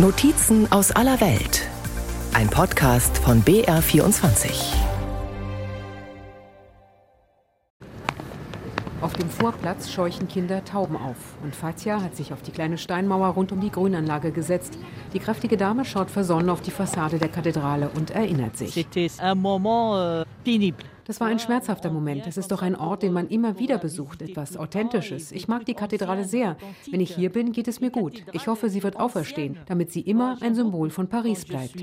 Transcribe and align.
Notizen 0.00 0.70
aus 0.70 0.92
aller 0.92 1.20
Welt. 1.20 1.68
Ein 2.32 2.48
Podcast 2.48 3.18
von 3.18 3.42
BR24. 3.42 4.48
Auf 9.00 9.12
dem 9.14 9.28
Vorplatz 9.28 9.90
scheuchen 9.90 10.28
Kinder 10.28 10.64
Tauben 10.64 10.96
auf. 10.96 11.16
Und 11.42 11.56
Fatja 11.56 12.00
hat 12.00 12.14
sich 12.14 12.32
auf 12.32 12.42
die 12.42 12.52
kleine 12.52 12.78
Steinmauer 12.78 13.30
rund 13.30 13.50
um 13.50 13.60
die 13.60 13.72
Grünanlage 13.72 14.30
gesetzt. 14.30 14.78
Die 15.14 15.18
kräftige 15.18 15.56
Dame 15.56 15.84
schaut 15.84 16.12
versonnen 16.12 16.50
auf 16.50 16.60
die 16.60 16.70
Fassade 16.70 17.18
der 17.18 17.28
Kathedrale 17.28 17.90
und 17.96 18.12
erinnert 18.12 18.56
sich. 18.56 18.76
Euh, 19.20 20.24
Das 21.08 21.20
war 21.20 21.28
ein 21.28 21.38
schmerzhafter 21.38 21.90
Moment. 21.90 22.26
Es 22.26 22.36
ist 22.36 22.52
doch 22.52 22.60
ein 22.60 22.76
Ort, 22.76 23.02
den 23.02 23.14
man 23.14 23.28
immer 23.28 23.58
wieder 23.58 23.78
besucht, 23.78 24.20
etwas 24.20 24.58
Authentisches. 24.58 25.32
Ich 25.32 25.48
mag 25.48 25.64
die 25.64 25.72
Kathedrale 25.72 26.24
sehr. 26.24 26.58
Wenn 26.90 27.00
ich 27.00 27.14
hier 27.14 27.32
bin, 27.32 27.52
geht 27.52 27.66
es 27.66 27.80
mir 27.80 27.90
gut. 27.90 28.24
Ich 28.32 28.46
hoffe, 28.46 28.68
sie 28.68 28.82
wird 28.82 29.00
auferstehen, 29.00 29.58
damit 29.64 29.90
sie 29.90 30.02
immer 30.02 30.36
ein 30.42 30.54
Symbol 30.54 30.90
von 30.90 31.08
Paris 31.08 31.46
bleibt. 31.46 31.76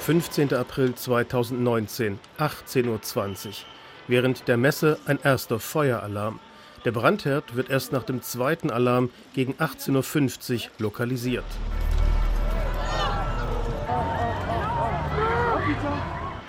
15. 0.00 0.54
April 0.54 0.94
2019, 0.96 2.18
18.20 2.38 3.46
Uhr. 3.46 3.52
Während 4.08 4.48
der 4.48 4.56
Messe 4.56 4.98
ein 5.06 5.20
erster 5.22 5.60
Feueralarm. 5.60 6.40
Der 6.84 6.92
Brandherd 6.92 7.56
wird 7.56 7.70
erst 7.70 7.92
nach 7.92 8.04
dem 8.04 8.22
zweiten 8.22 8.70
Alarm 8.70 9.10
gegen 9.34 9.54
18.50 9.54 10.54
Uhr 10.54 10.70
lokalisiert. 10.78 11.44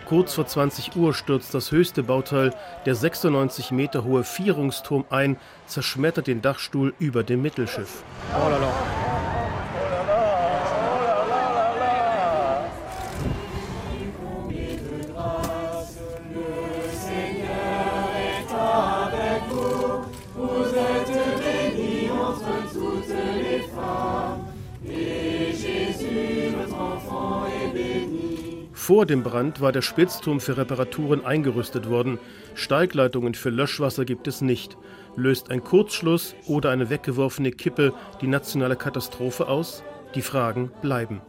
Kurz 0.05 0.33
vor 0.33 0.47
20 0.47 0.95
Uhr 0.95 1.13
stürzt 1.13 1.53
das 1.53 1.71
höchste 1.71 2.01
Bauteil, 2.01 2.51
der 2.85 2.95
96 2.95 3.71
Meter 3.71 4.03
hohe 4.03 4.23
Vierungsturm, 4.23 5.05
ein, 5.11 5.37
zerschmettert 5.67 6.25
den 6.25 6.41
Dachstuhl 6.41 6.95
über 6.97 7.23
dem 7.23 7.43
Mittelschiff. 7.43 8.03
Oh 8.33 8.49
la 8.49 8.57
la. 8.57 8.98
Vor 28.89 29.05
dem 29.05 29.21
Brand 29.21 29.61
war 29.61 29.71
der 29.71 29.83
Spitzturm 29.83 30.39
für 30.39 30.57
Reparaturen 30.57 31.23
eingerüstet 31.23 31.91
worden. 31.91 32.17
Steigleitungen 32.55 33.35
für 33.35 33.51
Löschwasser 33.51 34.03
gibt 34.03 34.27
es 34.27 34.41
nicht. 34.41 34.77
Löst 35.15 35.51
ein 35.51 35.63
Kurzschluss 35.63 36.33
oder 36.47 36.71
eine 36.71 36.89
weggeworfene 36.89 37.51
Kippe 37.51 37.93
die 38.19 38.25
nationale 38.25 38.75
Katastrophe 38.75 39.47
aus? 39.47 39.83
Die 40.15 40.23
Fragen 40.23 40.71
bleiben. 40.81 41.21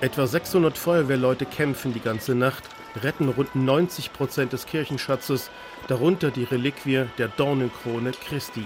Etwa 0.00 0.26
600 0.26 0.78
Feuerwehrleute 0.78 1.44
kämpfen 1.44 1.92
die 1.92 2.00
ganze 2.00 2.34
Nacht, 2.34 2.64
retten 3.02 3.28
rund 3.28 3.54
90 3.54 4.14
Prozent 4.14 4.54
des 4.54 4.64
Kirchenschatzes, 4.64 5.50
darunter 5.86 6.30
die 6.30 6.44
Reliquie 6.44 7.04
der 7.18 7.28
Dornenkrone 7.28 8.12
Christi. 8.12 8.64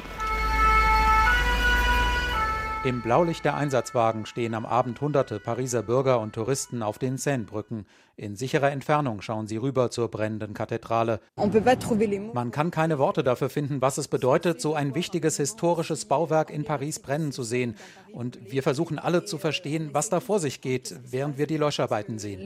Im 2.85 3.01
Blaulicht 3.01 3.45
der 3.45 3.55
Einsatzwagen 3.55 4.27
stehen 4.27 4.55
am 4.55 4.67
Abend 4.67 5.01
hunderte 5.01 5.39
Pariser 5.39 5.85
Bürger 5.85 6.19
und 6.19 6.35
Touristen 6.35 6.83
auf 6.83 6.99
den 6.99 7.17
Seinebrücken. 7.17 7.87
In 8.17 8.35
sicherer 8.35 8.73
Entfernung 8.73 9.23
schauen 9.23 9.47
sie 9.47 9.57
rüber 9.57 9.93
zur 9.93 10.11
brennenden 10.11 10.53
Kathedrale. 10.53 11.21
Man 11.37 12.51
kann 12.51 12.73
keine 12.73 12.99
Worte 12.99 13.23
dafür 13.23 13.51
finden, 13.51 13.81
was 13.81 13.99
es 13.99 14.09
bedeutet, 14.09 14.61
so 14.61 14.75
ein 14.75 14.97
wichtiges 14.97 15.37
historisches 15.37 16.07
Bauwerk 16.07 16.51
in 16.51 16.65
Paris 16.65 16.99
brennen 16.99 17.31
zu 17.31 17.45
sehen. 17.45 17.77
Und 18.13 18.51
wir 18.51 18.65
versuchen 18.65 18.99
alle 18.99 19.25
zu 19.25 19.39
verstehen, 19.39 19.91
was 19.93 20.11
da 20.11 20.19
vor 20.19 20.41
sich 20.41 20.61
geht, 20.61 20.93
während 21.09 21.39
wir 21.39 21.47
die 21.47 21.59
Löscharbeiten 21.59 22.19
sehen. 22.19 22.41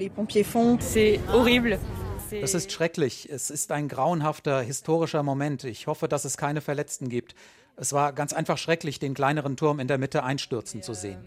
Es 2.30 2.54
ist 2.54 2.72
schrecklich. 2.72 3.28
Es 3.30 3.48
ist 3.48 3.72
ein 3.72 3.88
grauenhafter 3.88 4.60
historischer 4.60 5.22
Moment. 5.22 5.64
Ich 5.64 5.86
hoffe, 5.86 6.08
dass 6.08 6.26
es 6.26 6.36
keine 6.36 6.60
Verletzten 6.60 7.08
gibt. 7.08 7.34
Es 7.76 7.92
war 7.92 8.12
ganz 8.14 8.32
einfach 8.32 8.56
schrecklich, 8.56 8.98
den 8.98 9.12
kleineren 9.12 9.56
Turm 9.56 9.80
in 9.80 9.88
der 9.88 9.98
Mitte 9.98 10.24
einstürzen 10.24 10.82
zu 10.82 10.94
sehen. 10.94 11.22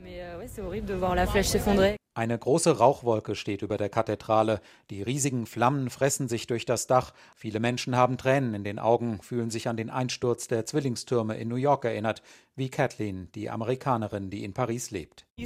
Eine 2.20 2.38
große 2.38 2.80
Rauchwolke 2.80 3.34
steht 3.34 3.62
über 3.62 3.78
der 3.78 3.88
Kathedrale. 3.88 4.60
Die 4.90 5.02
riesigen 5.02 5.46
Flammen 5.46 5.90
fressen 5.90 6.28
sich 6.28 6.48
durch 6.48 6.66
das 6.66 6.86
Dach. 6.86 7.14
Viele 7.34 7.62
Menschen 7.62 7.96
haben 7.96 8.18
Tränen 8.18 8.54
in 8.54 8.66
den 8.66 8.78
Augen, 8.78 9.22
fühlen 9.22 9.50
sich 9.50 9.70
an 9.70 9.78
den 9.78 9.90
Einsturz 9.90 10.50
der 10.50 10.66
Zwillingstürme 10.66 11.38
in 11.38 11.48
New 11.48 11.56
York 11.56 11.86
erinnert, 11.86 12.22
wie 12.58 12.68
Kathleen, 12.68 13.30
die 13.36 13.50
Amerikanerin, 13.50 14.30
die 14.30 14.44
in 14.44 14.54
Paris 14.54 14.92
lebt. 14.92 15.28
Du 15.38 15.46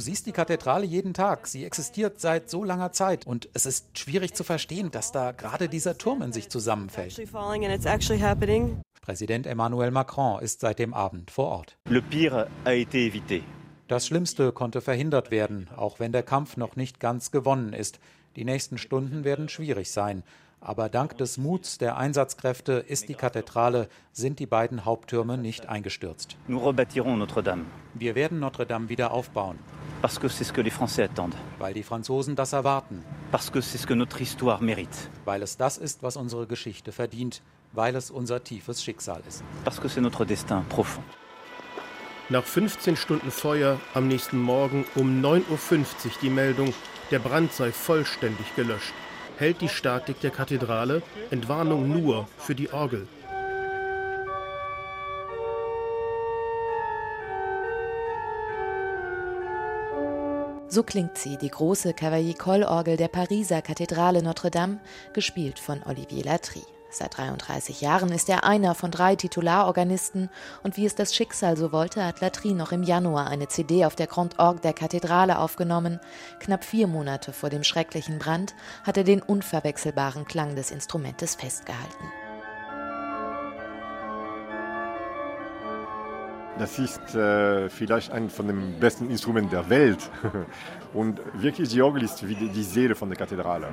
siehst 0.00 0.26
die 0.26 0.32
Kathedrale 0.32 0.86
jeden 0.86 1.14
Tag. 1.14 1.46
Sie 1.46 1.64
existiert 1.64 2.18
seit 2.18 2.50
so 2.50 2.64
langer 2.64 2.90
Zeit. 2.90 3.24
Und 3.24 3.48
es 3.54 3.64
ist 3.64 3.96
schwierig 3.96 4.34
zu 4.34 4.42
verstehen, 4.42 4.90
dass 4.90 5.12
da 5.12 5.30
gerade 5.30 5.68
dieser 5.68 5.96
Turm 5.98 6.22
in 6.22 6.32
sich 6.32 6.48
zusammenfällt. 6.48 7.14
Präsident 9.00 9.46
Emmanuel 9.46 9.92
Macron 9.92 10.42
ist 10.42 10.58
seit 10.58 10.80
dem 10.80 10.92
Abend 10.92 11.30
vor 11.30 11.46
Ort. 11.46 11.78
Le 11.88 12.02
pire 12.02 12.48
a 12.64 12.72
été 12.72 13.06
évité. 13.06 13.42
Das 13.92 14.06
Schlimmste 14.06 14.52
konnte 14.52 14.80
verhindert 14.80 15.30
werden, 15.30 15.68
auch 15.76 16.00
wenn 16.00 16.12
der 16.12 16.22
Kampf 16.22 16.56
noch 16.56 16.76
nicht 16.76 16.98
ganz 16.98 17.30
gewonnen 17.30 17.74
ist. 17.74 18.00
Die 18.36 18.44
nächsten 18.46 18.78
Stunden 18.78 19.22
werden 19.22 19.50
schwierig 19.50 19.90
sein. 19.90 20.22
Aber 20.62 20.88
dank 20.88 21.18
des 21.18 21.36
Muts 21.36 21.76
der 21.76 21.98
Einsatzkräfte 21.98 22.72
ist 22.72 23.10
die 23.10 23.14
Kathedrale, 23.14 23.90
sind 24.10 24.38
die 24.38 24.46
beiden 24.46 24.86
Haupttürme 24.86 25.36
nicht 25.36 25.68
eingestürzt. 25.68 26.38
Wir 26.46 28.14
werden 28.14 28.40
Notre 28.40 28.64
Dame 28.64 28.88
wieder 28.88 29.10
aufbauen. 29.10 29.58
Weil 31.58 31.74
die 31.74 31.82
Franzosen 31.82 32.34
das 32.34 32.54
erwarten. 32.54 33.04
Weil 35.26 35.42
es 35.42 35.56
das 35.58 35.76
ist, 35.76 36.02
was 36.02 36.16
unsere 36.16 36.46
Geschichte 36.46 36.92
verdient. 36.92 37.42
Weil 37.74 37.94
es 37.94 38.10
unser 38.10 38.42
tiefes 38.42 38.82
Schicksal 38.82 39.20
ist. 39.28 39.44
Parce 39.66 39.78
que 39.78 39.88
c'est 39.88 40.00
notre 40.00 40.24
destin 40.24 40.64
profond. 40.70 41.04
Nach 42.32 42.44
15 42.44 42.96
Stunden 42.96 43.30
Feuer 43.30 43.78
am 43.92 44.08
nächsten 44.08 44.38
Morgen 44.38 44.86
um 44.94 45.22
9.50 45.22 45.50
Uhr 45.50 46.12
die 46.22 46.30
Meldung, 46.30 46.72
der 47.10 47.18
Brand 47.18 47.52
sei 47.52 47.72
vollständig 47.72 48.56
gelöscht. 48.56 48.94
Hält 49.36 49.60
die 49.60 49.68
Statik 49.68 50.18
der 50.22 50.30
Kathedrale 50.30 51.02
Entwarnung 51.30 51.90
nur 51.90 52.26
für 52.38 52.54
die 52.54 52.72
Orgel. 52.72 53.06
So 60.68 60.82
klingt 60.84 61.18
sie, 61.18 61.36
die 61.36 61.50
große 61.50 61.90
Cavaillé-Coll-Orgel 61.90 62.96
der 62.96 63.08
Pariser 63.08 63.60
Kathedrale 63.60 64.22
Notre-Dame, 64.22 64.80
gespielt 65.12 65.58
von 65.58 65.82
Olivier 65.82 66.24
Latry. 66.24 66.62
Seit 66.94 67.16
33 67.16 67.80
Jahren 67.80 68.12
ist 68.12 68.28
er 68.28 68.44
einer 68.44 68.74
von 68.74 68.90
drei 68.90 69.16
Titularorganisten 69.16 70.28
und 70.62 70.76
wie 70.76 70.84
es 70.84 70.94
das 70.94 71.14
Schicksal 71.14 71.56
so 71.56 71.72
wollte, 71.72 72.04
hat 72.04 72.20
Latry 72.20 72.52
noch 72.52 72.70
im 72.70 72.82
Januar 72.82 73.28
eine 73.28 73.48
CD 73.48 73.86
auf 73.86 73.96
der 73.96 74.06
Grand 74.06 74.38
Orgue 74.38 74.60
der 74.60 74.74
Kathedrale 74.74 75.38
aufgenommen. 75.38 76.00
Knapp 76.38 76.64
vier 76.64 76.86
Monate 76.86 77.32
vor 77.32 77.48
dem 77.48 77.64
schrecklichen 77.64 78.18
Brand 78.18 78.54
hat 78.84 78.98
er 78.98 79.04
den 79.04 79.22
unverwechselbaren 79.22 80.26
Klang 80.26 80.54
des 80.54 80.70
Instrumentes 80.70 81.34
festgehalten. 81.34 82.04
Das 86.58 86.78
ist 86.78 87.14
äh, 87.14 87.70
vielleicht 87.70 88.12
ein 88.12 88.28
von 88.28 88.46
den 88.46 88.78
besten 88.78 89.08
Instrumenten 89.08 89.50
der 89.50 89.70
Welt. 89.70 90.10
Und 90.92 91.22
wirklich, 91.32 91.70
die 91.70 91.80
Orgel 91.80 92.02
ist 92.02 92.28
wie 92.28 92.34
die 92.34 92.62
Seele 92.62 92.94
von 92.94 93.08
der 93.08 93.16
Kathedrale. 93.16 93.72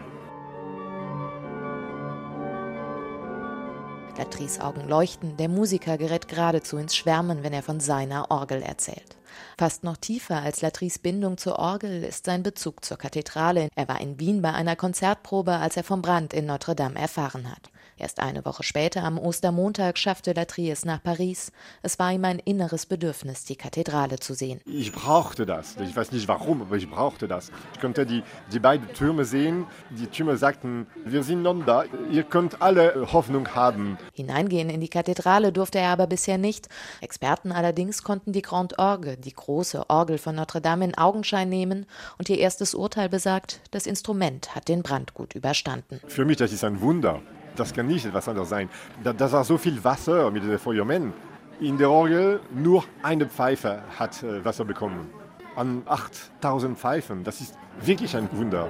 Latrys 4.19 4.59
Augen 4.59 4.85
leuchten, 4.89 5.37
der 5.37 5.47
Musiker 5.47 5.97
gerät 5.97 6.27
geradezu 6.27 6.75
ins 6.75 6.93
Schwärmen, 6.93 7.41
wenn 7.41 7.53
er 7.53 7.63
von 7.63 7.79
seiner 7.79 8.29
Orgel 8.31 8.61
erzählt. 8.61 9.15
Fast 9.57 9.85
noch 9.85 9.95
tiefer 9.95 10.41
als 10.41 10.61
Latrys 10.61 10.99
Bindung 10.99 11.37
zur 11.37 11.57
Orgel 11.57 12.03
ist 12.03 12.25
sein 12.25 12.43
Bezug 12.43 12.83
zur 12.83 12.97
Kathedrale. 12.97 13.69
Er 13.75 13.87
war 13.87 14.01
in 14.01 14.19
Wien 14.19 14.41
bei 14.41 14.51
einer 14.51 14.75
Konzertprobe, 14.75 15.53
als 15.53 15.77
er 15.77 15.85
vom 15.85 16.01
Brand 16.01 16.33
in 16.33 16.47
Notre 16.47 16.75
Dame 16.75 16.99
erfahren 16.99 17.49
hat. 17.49 17.71
Erst 17.99 18.21
eine 18.21 18.45
Woche 18.45 18.63
später, 18.63 19.03
am 19.03 19.19
Ostermontag, 19.19 19.97
schaffte 19.97 20.31
Latry 20.31 20.71
es 20.71 20.85
nach 20.85 21.03
Paris. 21.03 21.51
Es 21.81 21.99
war 21.99 22.13
ihm 22.13 22.23
ein 22.23 22.39
inneres 22.39 22.85
Bedürfnis, 22.85 23.43
die 23.43 23.57
Kathedrale 23.57 24.19
zu 24.19 24.33
sehen. 24.33 24.61
Ich 24.65 24.93
brauchte 24.93 25.45
das. 25.45 25.75
Ich 25.75 25.93
weiß 25.93 26.13
nicht 26.13 26.29
warum, 26.29 26.61
aber 26.61 26.77
ich 26.77 26.89
brauchte 26.89 27.27
das. 27.27 27.51
Ich 27.73 27.81
konnte 27.81 28.05
die, 28.05 28.23
die 28.53 28.59
beiden 28.59 28.87
Türme 28.93 29.25
sehen. 29.25 29.67
Die 29.89 30.07
Türme 30.07 30.37
sagten, 30.37 30.87
wir 31.03 31.23
sind 31.23 31.41
non 31.43 31.65
da, 31.65 31.83
ihr 32.09 32.23
könnt 32.23 32.61
alle 32.61 33.11
Hoffnung 33.11 33.49
haben. 33.53 33.97
Hineingehen 34.13 34.69
in 34.69 34.79
die 34.79 34.87
Kathedrale 34.87 35.51
durfte 35.51 35.79
er 35.79 35.89
aber 35.89 36.07
bisher 36.07 36.37
nicht. 36.37 36.69
Experten 37.01 37.51
allerdings 37.51 38.03
konnten 38.03 38.31
die 38.31 38.41
Grande 38.41 38.79
Orgue, 38.79 39.17
die 39.17 39.33
große 39.33 39.89
Orgel 39.89 40.17
von 40.17 40.35
Notre 40.35 40.61
Dame, 40.61 40.85
in 40.85 40.97
Augenschein 40.97 41.49
nehmen 41.49 41.85
und 42.17 42.29
ihr 42.29 42.37
erstes 42.37 42.73
Urteil 42.73 43.09
besagt, 43.09 43.59
das 43.71 43.85
Instrument 43.85 44.55
hat 44.55 44.69
den 44.69 44.83
Brand 44.83 45.13
gut 45.13 45.35
überstanden. 45.35 45.99
Für 46.07 46.23
mich 46.23 46.37
das 46.37 46.53
ist 46.53 46.63
ein 46.63 46.79
Wunder 46.79 47.21
das 47.59 47.73
kann 47.73 47.87
nicht 47.87 48.05
etwas 48.05 48.27
anderes 48.27 48.49
sein. 48.49 48.69
Da, 49.03 49.13
da 49.13 49.31
war 49.31 49.43
so 49.43 49.57
viel 49.57 49.83
Wasser 49.83 50.31
mit 50.31 50.43
den 50.43 50.57
Feuermen. 50.57 51.13
In 51.59 51.77
der 51.77 51.89
Orgel 51.89 52.39
nur 52.53 52.85
eine 53.03 53.25
Pfeife 53.25 53.81
hat 53.97 54.23
äh, 54.23 54.43
Wasser 54.45 54.65
bekommen. 54.65 55.09
An 55.55 55.83
8000 55.85 56.77
Pfeifen, 56.77 57.23
das 57.23 57.41
ist 57.41 57.55
wirklich 57.81 58.15
ein 58.15 58.29
Wunder. 58.31 58.69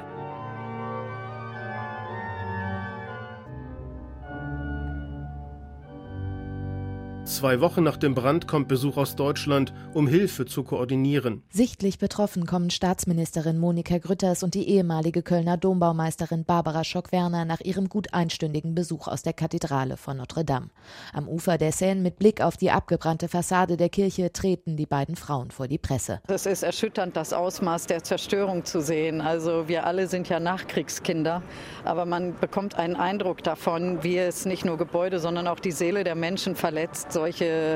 Zwei 7.39 7.61
Wochen 7.61 7.83
nach 7.83 7.95
dem 7.95 8.15
Brand 8.15 8.49
kommt 8.49 8.67
Besuch 8.67 8.97
aus 8.97 9.15
Deutschland, 9.15 9.71
um 9.93 10.09
Hilfe 10.09 10.45
zu 10.45 10.63
koordinieren. 10.63 11.41
Sichtlich 11.49 11.97
betroffen 11.97 12.45
kommen 12.45 12.69
Staatsministerin 12.69 13.57
Monika 13.57 13.97
Grütters 13.97 14.43
und 14.43 14.55
die 14.55 14.67
ehemalige 14.67 15.21
Kölner 15.21 15.55
Dombaumeisterin 15.55 16.43
Barbara 16.43 16.83
Schock-Werner 16.83 17.45
nach 17.45 17.61
ihrem 17.61 17.87
gut 17.87 18.13
einstündigen 18.13 18.75
Besuch 18.75 19.07
aus 19.07 19.21
der 19.21 19.31
Kathedrale 19.31 19.95
von 19.95 20.17
Notre 20.17 20.43
Dame. 20.43 20.67
Am 21.13 21.29
Ufer 21.29 21.57
der 21.57 21.71
Seine 21.71 22.01
mit 22.01 22.19
Blick 22.19 22.41
auf 22.41 22.57
die 22.57 22.71
abgebrannte 22.71 23.29
Fassade 23.29 23.77
der 23.77 23.87
Kirche 23.87 24.33
treten 24.33 24.75
die 24.75 24.85
beiden 24.85 25.15
Frauen 25.15 25.49
vor 25.49 25.69
die 25.69 25.77
Presse. 25.77 26.19
Es 26.27 26.45
ist 26.45 26.63
erschütternd, 26.63 27.15
das 27.15 27.31
Ausmaß 27.31 27.87
der 27.87 28.03
Zerstörung 28.03 28.65
zu 28.65 28.81
sehen. 28.81 29.21
Also 29.21 29.69
wir 29.69 29.85
alle 29.85 30.07
sind 30.07 30.27
ja 30.27 30.41
Nachkriegskinder, 30.41 31.41
aber 31.85 32.03
man 32.03 32.37
bekommt 32.37 32.75
einen 32.75 32.97
Eindruck 32.97 33.43
davon, 33.43 34.03
wie 34.03 34.17
es 34.17 34.45
nicht 34.45 34.65
nur 34.65 34.77
Gebäude, 34.77 35.19
sondern 35.19 35.47
auch 35.47 35.61
die 35.61 35.71
Seele 35.71 36.03
der 36.03 36.15
Menschen 36.15 36.57
verletzt 36.57 37.13
solche 37.13 37.28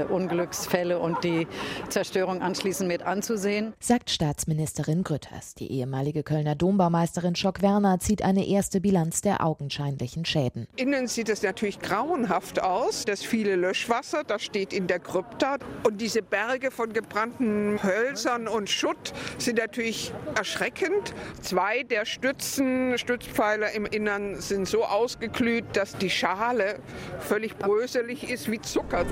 Unglücksfälle 0.10 1.00
und 1.00 1.24
die 1.24 1.48
Zerstörung 1.90 2.42
anschließend 2.42 2.88
mit 2.88 3.04
anzusehen. 3.04 3.74
Sagt 3.80 4.10
Staatsministerin 4.10 5.04
Grütters. 5.04 5.56
Die 5.56 5.72
ehemalige 5.72 6.24
Kölner 6.24 6.56
Dombaumeisterin 6.56 7.36
Schock-Werner 7.36 8.00
zieht 8.00 8.24
eine 8.24 8.48
erste 8.48 8.82
Bilanz 8.82 9.22
der 9.22 9.46
augenscheinlichen 9.46 10.26
Schäden. 10.26 10.68
Innen 10.76 11.08
sieht 11.08 11.30
es 11.30 11.44
natürlich 11.44 11.80
grauenhaft 11.80 12.62
aus. 12.62 13.06
Das 13.06 13.24
viele 13.24 13.56
Löschwasser, 13.56 14.24
das 14.24 14.42
steht 14.44 14.74
in 14.74 14.88
der 14.88 15.00
Krypta. 15.00 15.58
Und 15.84 16.02
diese 16.02 16.22
Berge 16.22 16.72
von 16.72 16.94
gebrannten 16.94 17.82
Hölzern 17.84 18.48
und 18.48 18.70
Schutt 18.70 19.14
sind 19.38 19.60
natürlich 19.60 20.12
erschreckend. 20.36 21.14
Zwei 21.42 21.84
der 21.84 22.06
Stützen, 22.06 22.98
Stützpfeiler 22.98 23.72
im 23.72 23.86
Innern 23.86 24.40
sind 24.42 24.68
so 24.68 24.84
ausgeglüht, 24.84 25.66
dass 25.74 25.98
die 25.98 26.10
Schale 26.10 26.80
völlig 27.20 27.58
bröselig 27.58 28.30
ist 28.30 28.50
wie 28.50 28.62
Zucker. 28.62 29.06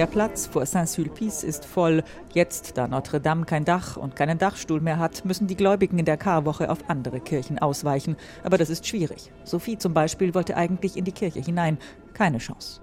Der 0.00 0.06
Platz 0.06 0.46
vor 0.46 0.64
Saint-Sulpice 0.64 1.44
ist 1.44 1.66
voll. 1.66 2.02
Jetzt, 2.32 2.78
da 2.78 2.88
Notre 2.88 3.20
Dame 3.20 3.44
kein 3.44 3.66
Dach 3.66 3.98
und 3.98 4.16
keinen 4.16 4.38
Dachstuhl 4.38 4.80
mehr 4.80 4.98
hat, 4.98 5.26
müssen 5.26 5.46
die 5.46 5.56
Gläubigen 5.56 5.98
in 5.98 6.06
der 6.06 6.16
Karwoche 6.16 6.70
auf 6.70 6.88
andere 6.88 7.20
Kirchen 7.20 7.58
ausweichen. 7.58 8.16
Aber 8.42 8.56
das 8.56 8.70
ist 8.70 8.86
schwierig. 8.86 9.30
Sophie 9.44 9.76
zum 9.76 9.92
Beispiel 9.92 10.32
wollte 10.32 10.56
eigentlich 10.56 10.96
in 10.96 11.04
die 11.04 11.12
Kirche 11.12 11.40
hinein. 11.40 11.76
Keine 12.14 12.38
Chance. 12.38 12.80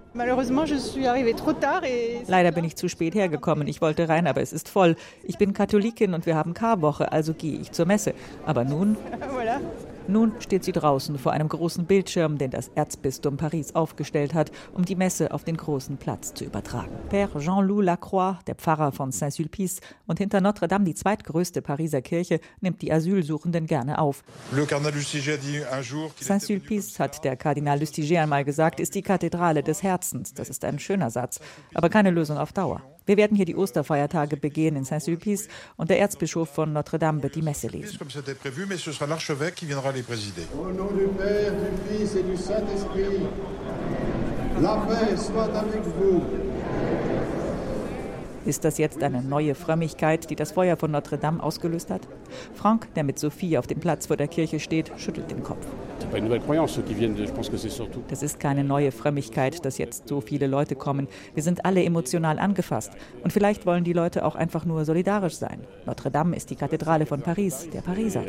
Leider 2.28 2.52
bin 2.52 2.66
ich 2.66 2.76
zu 2.76 2.88
spät 2.88 3.16
hergekommen. 3.16 3.68
Ich 3.68 3.82
wollte 3.82 4.10
rein, 4.10 4.28
aber 4.28 4.42
es 4.42 4.54
ist 4.54 4.70
voll. 4.70 4.96
Ich 5.24 5.40
bin 5.40 5.54
Katholikin 5.54 6.14
und 6.14 6.28
wir 6.28 6.36
haben 6.36 6.54
Karwoche, 6.54 7.12
also 7.12 7.34
gehe 7.34 7.58
ich 7.60 7.72
zur 7.72 7.88
Messe. 7.88 8.14
Aber 8.46 8.64
nun. 8.64 8.96
Nun 10.10 10.32
steht 10.40 10.64
sie 10.64 10.72
draußen 10.72 11.18
vor 11.18 11.34
einem 11.34 11.50
großen 11.50 11.86
Bildschirm, 11.86 12.38
den 12.38 12.50
das 12.50 12.70
Erzbistum 12.76 13.36
Paris 13.36 13.76
aufgestellt 13.76 14.34
hat, 14.34 14.52
um 14.74 14.86
die 14.86 14.96
Messe 14.96 15.34
auf 15.34 15.44
den 15.44 15.58
großen 15.58 15.98
Platz 15.98 16.34
zu 16.34 16.46
übertragen. 16.46 16.96
Père 17.10 17.38
Jean-Loup 17.40 17.84
Lacroix, 17.84 18.38
der 18.48 18.56
Pfarrer 18.56 18.94
von 18.94 19.12
Saint-Sulpice 19.12 19.82
und 20.06 20.20
hinter 20.20 20.40
Notre-Dame 20.40 20.86
die 20.86 20.96
zweitgrößte 20.96 21.62
Pariser 21.62 22.02
Kirche, 22.02 22.40
nimmt 22.62 22.82
die 22.82 22.92
Asylsuchenden 22.92 23.66
gerne 23.66 24.00
auf. 24.00 24.24
Saint-Sulpice, 26.20 27.00
hat 27.00 27.24
der 27.26 27.36
Kardinal 27.36 27.80
Lustiger 27.80 28.22
einmal 28.22 28.46
gesagt, 28.46 28.80
ist 28.80 28.96
die 28.96 29.02
Kathedrale 29.02 29.62
des 29.62 29.84
Herzens. 29.84 30.34
Das 30.34 30.50
ist 30.50 30.64
ein 30.64 30.80
schöner 30.80 31.12
Satz, 31.12 31.40
aber 31.74 31.90
keine 31.90 32.12
Lösung 32.12 32.38
auf 32.38 32.54
Dauer. 32.54 32.82
Wir 33.08 33.16
werden 33.16 33.38
hier 33.38 33.46
die 33.46 33.56
Osterfeiertage 33.56 34.36
begehen 34.36 34.76
in 34.76 34.84
Saint-Sulpice 34.84 35.48
und 35.78 35.90
der 35.90 35.98
Erzbischof 36.00 36.50
von 36.50 36.74
Notre-Dame 36.74 37.24
wird 37.24 37.36
die 37.36 37.42
Messe 37.42 37.68
lesen. 37.68 37.98
Au 38.02 38.06
nom 40.74 40.90
du 40.90 41.08
Père, 41.18 41.52
du 41.52 41.70
Fils 41.88 42.16
et 42.16 42.24
du 42.24 42.36
Saint-Esprit, 42.36 43.22
la 44.62 44.76
paix 44.76 45.16
soit 45.16 45.56
avec 45.56 45.86
vous. 45.98 46.22
Ist 48.46 48.66
das 48.66 48.78
jetzt 48.78 49.02
eine 49.02 49.22
neue 49.22 49.56
Frömmigkeit, 49.56 50.30
die 50.30 50.36
das 50.36 50.52
Feuer 50.52 50.76
von 50.76 50.92
Notre 50.92 51.18
Dame 51.18 51.42
ausgelöst 51.42 51.90
hat? 51.90 52.02
Frank, 52.56 52.94
der 52.96 53.04
mit 53.04 53.20
Sophie 53.20 53.58
auf 53.58 53.68
dem 53.68 53.80
Platz 53.80 54.08
vor 54.08 54.18
der 54.18 54.28
Kirche 54.28 54.60
steht, 54.60 54.92
schüttelt 54.98 55.32
den 55.32 55.44
Kopf. 55.44 55.66
Das 58.08 58.24
ist 58.24 58.40
keine 58.40 58.64
neue 58.64 58.92
Frömmigkeit, 58.92 59.66
dass 59.66 59.78
jetzt 59.78 60.08
so 60.08 60.22
viele 60.22 60.48
Leute 60.48 60.76
kommen. 60.76 61.08
Wir 61.34 61.44
sind 61.44 61.66
alle 61.66 61.84
emotional 61.84 62.40
angefasst. 62.40 62.92
Und 63.24 63.34
vielleicht 63.34 63.66
wollen 63.66 63.84
die 63.84 63.94
Leute 63.94 64.26
auch 64.26 64.36
einfach 64.36 64.66
nur 64.66 64.86
solidarisch 64.86 65.36
sein. 65.36 65.62
Notre 65.86 66.12
Dame 66.12 66.36
ist 66.36 66.50
die 66.50 66.56
Kathedrale 66.56 67.06
von 67.06 67.22
Paris, 67.22 67.68
der 67.74 67.82
Pariser. 67.82 68.24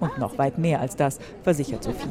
Und 0.00 0.18
noch 0.18 0.38
weit 0.38 0.58
mehr 0.58 0.80
als 0.80 0.96
das, 0.96 1.18
versichert 1.42 1.84
Sophie. 1.84 2.08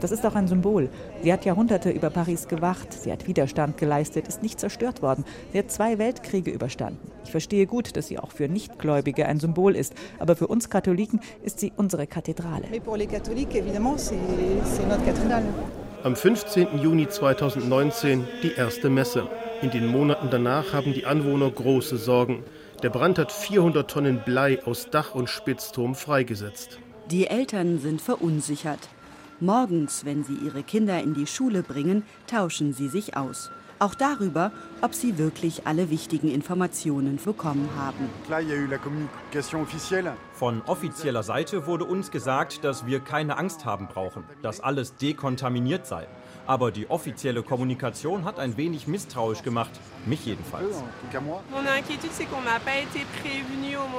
Das 0.00 0.12
ist 0.12 0.26
auch 0.26 0.34
ein 0.34 0.48
Symbol. 0.48 0.88
Sie 1.22 1.32
hat 1.32 1.44
Jahrhunderte 1.44 1.90
über 1.90 2.10
Paris 2.10 2.48
gewacht, 2.48 2.92
sie 2.92 3.10
hat 3.10 3.26
Widerstand 3.26 3.78
geleistet, 3.78 4.28
ist 4.28 4.42
nicht 4.42 4.60
zerstört 4.60 5.02
worden. 5.02 5.24
Sie 5.52 5.58
hat 5.58 5.70
zwei 5.70 5.98
Weltkriege 5.98 6.50
überstanden. 6.50 7.10
Ich 7.24 7.30
verstehe 7.30 7.66
gut, 7.66 7.96
dass 7.96 8.08
sie 8.08 8.18
auch 8.18 8.32
für 8.32 8.48
Nichtgläubige 8.48 9.26
ein 9.26 9.40
Symbol 9.40 9.74
ist, 9.74 9.94
aber 10.18 10.36
für 10.36 10.46
uns 10.46 10.68
Katholiken 10.68 11.20
ist 11.42 11.53
sie 11.58 11.72
unsere 11.76 12.06
Kathedrale. 12.06 12.64
Am 16.02 16.16
15. 16.16 16.78
Juni 16.82 17.08
2019 17.08 18.28
die 18.42 18.52
erste 18.52 18.90
Messe. 18.90 19.26
In 19.62 19.70
den 19.70 19.86
Monaten 19.86 20.28
danach 20.30 20.72
haben 20.72 20.92
die 20.92 21.06
Anwohner 21.06 21.50
große 21.50 21.96
Sorgen. 21.96 22.44
Der 22.82 22.90
Brand 22.90 23.18
hat 23.18 23.32
400 23.32 23.90
Tonnen 23.90 24.22
Blei 24.24 24.62
aus 24.64 24.90
Dach 24.90 25.14
und 25.14 25.30
Spitzturm 25.30 25.94
freigesetzt. 25.94 26.78
Die 27.10 27.26
Eltern 27.26 27.78
sind 27.78 28.02
verunsichert. 28.02 28.88
Morgens, 29.40 30.04
wenn 30.04 30.24
sie 30.24 30.34
ihre 30.34 30.62
Kinder 30.62 31.02
in 31.02 31.14
die 31.14 31.26
Schule 31.26 31.62
bringen, 31.62 32.04
tauschen 32.26 32.72
sie 32.72 32.88
sich 32.88 33.16
aus. 33.16 33.50
Auch 33.84 33.94
darüber, 33.94 34.50
ob 34.80 34.94
sie 34.94 35.18
wirklich 35.18 35.66
alle 35.66 35.90
wichtigen 35.90 36.30
Informationen 36.32 37.18
bekommen 37.22 37.68
haben. 37.76 38.08
Von 40.32 40.62
offizieller 40.62 41.22
Seite 41.22 41.66
wurde 41.66 41.84
uns 41.84 42.10
gesagt, 42.10 42.64
dass 42.64 42.86
wir 42.86 43.00
keine 43.00 43.36
Angst 43.36 43.66
haben 43.66 43.86
brauchen, 43.86 44.24
dass 44.40 44.60
alles 44.60 44.96
dekontaminiert 44.96 45.86
sei. 45.86 46.06
Aber 46.46 46.70
die 46.70 46.88
offizielle 46.88 47.42
Kommunikation 47.42 48.24
hat 48.24 48.38
ein 48.38 48.56
wenig 48.56 48.86
misstrauisch 48.86 49.42
gemacht, 49.42 49.72
mich 50.06 50.24
jedenfalls. 50.24 50.82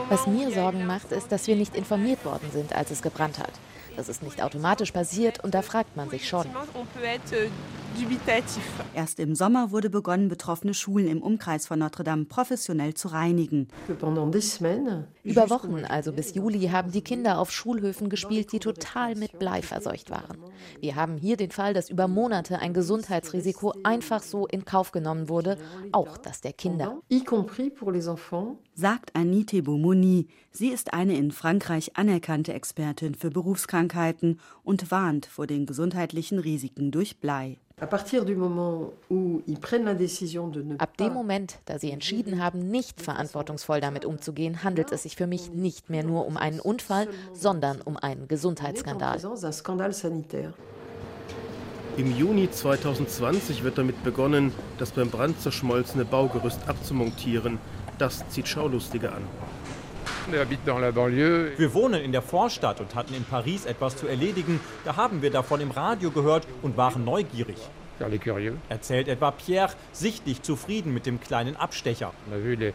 Was 0.10 0.26
mir 0.26 0.52
Sorgen 0.52 0.88
macht, 0.88 1.12
ist, 1.12 1.32
dass 1.32 1.46
wir 1.46 1.56
nicht 1.56 1.76
informiert 1.76 2.26
worden 2.26 2.50
sind, 2.52 2.74
als 2.76 2.90
es 2.90 3.04
gebrannt 3.04 3.38
hat. 3.38 3.52
Das 3.96 4.10
ist 4.10 4.24
nicht 4.24 4.42
automatisch 4.42 4.92
passiert 4.92 5.44
und 5.44 5.54
da 5.54 5.62
fragt 5.62 5.96
man 5.96 6.10
sich 6.10 6.28
schon. 6.28 6.48
Erst 8.94 9.20
im 9.20 9.36
Sommer 9.36 9.72
wurde 9.72 9.90
begonnen, 9.90 10.28
betroffene 10.28 10.74
Schulen 10.74 11.08
im 11.08 11.22
Umkreis 11.22 11.68
von 11.68 11.80
Notre 11.80 12.04
Dame 12.04 12.26
professionell 12.26 12.94
zu 12.94 13.08
reinigen. 13.08 13.68
Über 15.24 15.50
Wochen, 15.50 15.86
also 15.86 16.12
bis 16.12 16.36
Juli, 16.36 16.68
haben 16.68 16.92
die 16.92 17.02
Kinder 17.02 17.40
auf 17.40 17.52
Schulhöfen 17.52 18.10
gespielt, 18.10 18.52
die 18.52 18.60
total 18.60 19.16
mit 19.16 19.40
Blei 19.40 19.62
verseucht 19.62 20.10
waren. 20.10 20.38
Wir 20.80 20.96
haben 20.96 21.18
hier 21.18 21.38
den 21.38 21.52
Fall, 21.52 21.74
dass 21.74 21.90
über 21.90 22.08
Monate 22.08 22.60
ein 22.60 22.74
Gesundheitsrisiko 22.74 23.74
einfach 23.84 24.22
so 24.22 24.46
in 24.48 24.66
Kauf 24.66 24.92
genommen 24.92 25.30
wurde, 25.30 25.58
auch 25.92 26.18
das 26.18 26.42
der 26.42 26.54
Kinder. 26.54 27.02
Sagt 28.74 29.16
Anite 29.16 29.64
Beaumoni. 29.64 30.28
Sie 30.52 30.68
ist 30.68 30.94
eine 30.94 31.18
in 31.18 31.32
Frankreich 31.32 31.98
anerkannte 31.98 32.54
Expertin 32.54 33.16
für 33.16 33.30
Berufskrankheiten 33.30 34.40
und 34.64 34.92
warnt 34.92 35.26
vor 35.26 35.48
den 35.48 35.66
gesundheitlichen 35.66 36.40
Risiken 36.40 36.92
durch 36.92 37.20
Blei. 37.20 37.58
Ab 40.78 40.98
dem 40.98 41.14
Moment, 41.14 41.58
da 41.66 41.78
sie 41.78 41.92
entschieden 41.92 42.42
haben, 42.42 42.72
nicht 42.72 43.02
verantwortungsvoll 43.02 43.82
damit 43.82 44.06
umzugehen, 44.06 44.64
handelt 44.64 44.94
es 44.94 45.04
sich 45.04 45.18
für 45.18 45.28
mich 45.28 45.52
nicht 45.52 45.90
mehr 45.90 46.04
nur 46.06 46.26
um 46.26 46.38
einen 46.38 46.62
Unfall, 46.62 47.10
sondern 47.34 47.82
um 47.82 47.98
einen 47.98 48.30
Gesundheitsskandal. 48.30 49.20
Im 51.98 52.18
Juni 52.18 52.50
2020 52.50 53.64
wird 53.64 53.78
damit 53.78 54.02
begonnen, 54.06 54.54
das 54.78 54.92
beim 54.92 55.10
Brand 55.10 55.42
zerschmolzene 55.42 56.06
Baugerüst 56.06 56.68
abzumontieren. 56.68 57.60
Das 57.98 58.28
zieht 58.30 58.48
Schaulustige 58.48 59.12
an. 59.12 59.24
Wir 61.58 61.74
wohnen 61.74 62.02
in 62.02 62.12
der 62.12 62.22
Vorstadt 62.22 62.80
und 62.80 62.96
hatten 62.96 63.14
in 63.14 63.24
Paris 63.24 63.66
etwas 63.66 63.96
zu 63.96 64.08
erledigen. 64.08 64.60
Da 64.84 64.96
haben 64.96 65.22
wir 65.22 65.30
davon 65.30 65.62
im 65.62 65.72
Radio 65.72 66.10
gehört 66.12 66.48
und 66.62 66.78
waren 66.78 67.06
neugierig. 67.06 67.58
Erzählt 68.68 69.08
etwa 69.08 69.32
Pierre, 69.32 69.72
sichtlich 69.94 70.42
zufrieden 70.42 70.94
mit 70.94 71.06
dem 71.06 71.22
kleinen 71.22 71.56
Abstecher. 71.56 72.12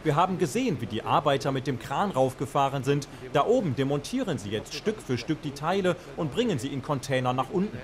Wir 0.03 0.15
haben 0.15 0.39
gesehen, 0.39 0.77
wie 0.79 0.87
die 0.87 1.03
Arbeiter 1.03 1.51
mit 1.51 1.67
dem 1.67 1.77
Kran 1.77 2.09
raufgefahren 2.11 2.83
sind. 2.83 3.07
Da 3.33 3.45
oben 3.45 3.75
demontieren 3.75 4.37
sie 4.39 4.49
jetzt 4.49 4.73
Stück 4.73 4.99
für 4.99 5.17
Stück 5.17 5.41
die 5.43 5.51
Teile 5.51 5.95
und 6.17 6.33
bringen 6.33 6.57
sie 6.57 6.69
in 6.69 6.81
Container 6.81 7.33
nach 7.33 7.49
unten. 7.51 7.77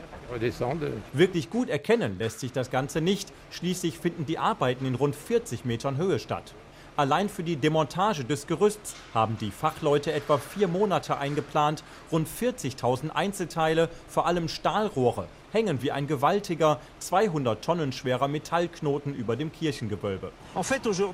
Wirklich 1.13 1.49
gut 1.49 1.69
erkennen 1.69 2.17
lässt 2.17 2.39
sich 2.39 2.53
das 2.53 2.71
Ganze 2.71 3.01
nicht. 3.01 3.31
Schließlich 3.51 3.99
finden 3.99 4.25
die 4.25 4.39
Arbeiten 4.39 4.85
in 4.85 4.95
rund 4.95 5.15
40 5.15 5.63
Metern 5.63 5.97
Höhe 5.97 6.19
statt. 6.19 6.55
Allein 6.97 7.29
für 7.29 7.43
die 7.43 7.57
Demontage 7.57 8.23
des 8.25 8.47
Gerüsts 8.47 8.95
haben 9.13 9.37
die 9.39 9.51
Fachleute 9.51 10.11
etwa 10.13 10.39
vier 10.39 10.67
Monate 10.67 11.15
eingeplant. 11.19 11.83
Rund 12.11 12.27
40.000 12.27 13.11
Einzelteile, 13.11 13.89
vor 14.07 14.25
allem 14.25 14.47
Stahlrohre, 14.47 15.27
hängen 15.51 15.81
wie 15.81 15.91
ein 15.91 16.07
gewaltiger, 16.07 16.79
200 16.99 17.63
Tonnen 17.63 17.91
schwerer 17.91 18.27
Metallknoten 18.27 19.13
über 19.13 19.35
dem 19.35 19.51
Kirchengewölbe. 19.51 20.31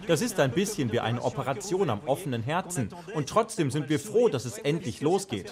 Das 0.08 0.22
ist 0.22 0.40
ein 0.40 0.52
bisschen 0.52 0.92
wie 0.92 1.00
eine 1.00 1.22
Operation 1.22 1.90
am 1.90 2.02
offenen 2.06 2.44
Herzen. 2.44 2.90
Und 3.14 3.30
trotzdem 3.30 3.72
sind 3.72 3.90
wir 3.90 4.00
froh, 4.00 4.30
dass 4.30 4.46
es 4.46 4.58
endlich 4.58 5.02
losgeht. 5.02 5.52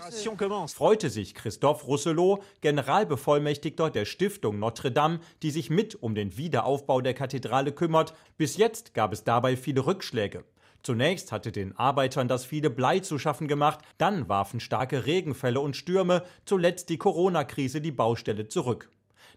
Freute 0.73 1.09
sich 1.09 1.35
Christophe 1.35 1.85
Rousselot, 1.85 2.43
Generalbevollmächtigter 2.61 3.89
der 3.89 4.05
Stiftung 4.05 4.59
Notre 4.59 4.91
Dame, 4.91 5.19
die 5.43 5.51
sich 5.51 5.69
mit 5.69 5.95
um 5.95 6.15
den 6.15 6.37
Wiederaufbau 6.37 7.01
der 7.01 7.13
Kathedrale 7.13 7.71
kümmert. 7.71 8.13
Bis 8.37 8.57
jetzt 8.57 8.93
gab 8.93 9.13
es 9.13 9.23
dabei 9.23 9.55
viele 9.57 9.85
Rückschläge. 9.85 10.43
Zunächst 10.83 11.31
hatte 11.31 11.51
den 11.51 11.77
Arbeitern 11.77 12.27
das 12.27 12.45
viele 12.45 12.69
Blei 12.69 12.99
zu 12.99 13.19
schaffen 13.19 13.47
gemacht, 13.47 13.79
dann 13.97 14.27
warfen 14.29 14.59
starke 14.59 15.05
Regenfälle 15.05 15.59
und 15.59 15.75
Stürme, 15.75 16.23
zuletzt 16.45 16.89
die 16.89 16.97
Corona-Krise 16.97 17.81
die 17.81 17.91
Baustelle 17.91 18.47
zurück. 18.47 18.89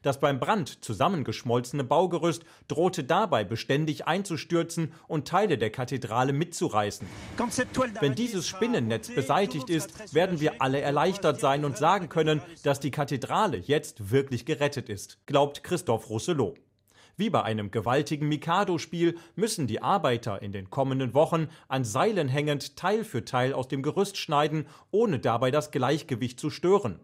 Das 0.05 0.21
beim 0.21 0.39
Brand 0.39 0.85
zusammengeschmolzene 0.85 1.83
Baugerüst 1.83 2.45
drohte 2.69 3.05
dabei 3.05 3.43
beständig 3.43 4.07
einzustürzen 4.07 4.93
und 5.09 5.27
Teile 5.27 5.57
der 5.57 5.71
Kathedrale 5.71 6.35
mitzureißen. 6.35 7.07
Wenn 8.01 8.15
dieses 8.15 8.47
Spinnennetz 8.47 9.15
beseitigt 9.15 9.71
ist, 9.71 10.15
werden 10.15 10.41
wir 10.41 10.61
alle 10.61 10.83
erleichtert 10.83 11.41
sein 11.41 11.65
und 11.65 11.79
sagen 11.79 12.11
können, 12.11 12.43
dass 12.65 12.81
die 12.81 12.91
Kathedrale 12.91 13.57
jetzt 13.57 14.11
wirklich 14.11 14.45
gerettet 14.45 14.91
ist, 14.91 15.19
glaubt 15.25 15.65
Christophe 15.65 16.09
Rousselot. 16.09 16.59
Wie 17.17 17.31
bei 17.31 17.45
einem 17.45 17.71
gewaltigen 17.71 18.29
Mikado-Spiel 18.29 19.17
müssen 19.37 19.69
die 19.69 19.81
Arbeiter 19.81 20.43
in 20.43 20.51
den 20.51 20.69
kommenden 20.69 21.15
Wochen 21.15 21.49
an 21.69 21.85
Seilen 21.85 22.29
hängend 22.29 22.77
Teil 22.77 23.05
für 23.05 23.25
Teil 23.25 23.53
aus 23.53 23.69
dem 23.69 23.83
Gerüst 23.83 24.17
schneiden, 24.17 24.67
ohne 24.91 25.21
dabei 25.21 25.53
das 25.53 25.71
Gleichgewicht 25.71 26.41
zu 26.41 26.51
stören. 26.51 26.99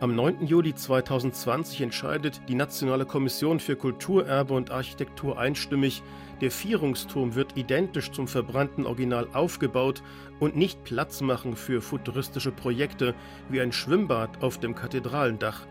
Am 0.00 0.14
9. 0.14 0.46
Juli 0.46 0.74
2020 0.74 1.82
entscheidet 1.82 2.40
die 2.48 2.54
Nationale 2.54 3.04
Kommission 3.04 3.60
für 3.60 3.76
Kulturerbe 3.76 4.54
und 4.54 4.70
Architektur 4.70 5.38
einstimmig, 5.38 6.02
der 6.40 6.50
Vierungsturm 6.50 7.34
wird 7.34 7.58
identisch 7.58 8.10
zum 8.12 8.26
verbrannten 8.26 8.86
Original 8.86 9.28
aufgebaut 9.34 10.02
und 10.38 10.56
nicht 10.56 10.82
Platz 10.84 11.20
machen 11.20 11.54
für 11.54 11.82
futuristische 11.82 12.52
Projekte 12.52 13.14
wie 13.50 13.60
ein 13.60 13.72
Schwimmbad 13.72 14.42
auf 14.42 14.56
dem 14.58 14.74
Kathedralendach. 14.74 15.66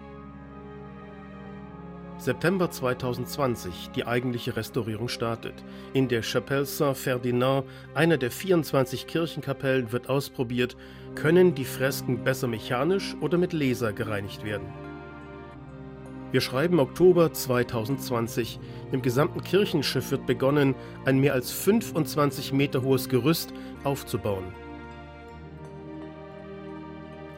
September 2.19 2.69
2020 2.69 3.91
die 3.95 4.05
eigentliche 4.05 4.57
Restaurierung 4.57 5.07
startet. 5.07 5.53
In 5.93 6.09
der 6.09 6.21
Chapelle 6.21 6.65
Saint-Ferdinand, 6.65 7.63
einer 7.95 8.17
der 8.17 8.29
24 8.29 9.07
Kirchenkapellen, 9.07 9.93
wird 9.93 10.09
ausprobiert, 10.09 10.75
können 11.15 11.55
die 11.55 11.63
Fresken 11.63 12.21
besser 12.25 12.49
mechanisch 12.49 13.15
oder 13.21 13.37
mit 13.37 13.53
Laser 13.53 13.93
gereinigt 13.93 14.43
werden. 14.43 14.67
Wir 16.33 16.41
schreiben 16.41 16.79
Oktober 16.81 17.31
2020. 17.31 18.59
Im 18.91 19.01
gesamten 19.01 19.41
Kirchenschiff 19.41 20.11
wird 20.11 20.25
begonnen, 20.25 20.75
ein 21.05 21.19
mehr 21.19 21.33
als 21.33 21.53
25 21.53 22.51
Meter 22.51 22.81
hohes 22.81 23.07
Gerüst 23.07 23.53
aufzubauen. 23.85 24.43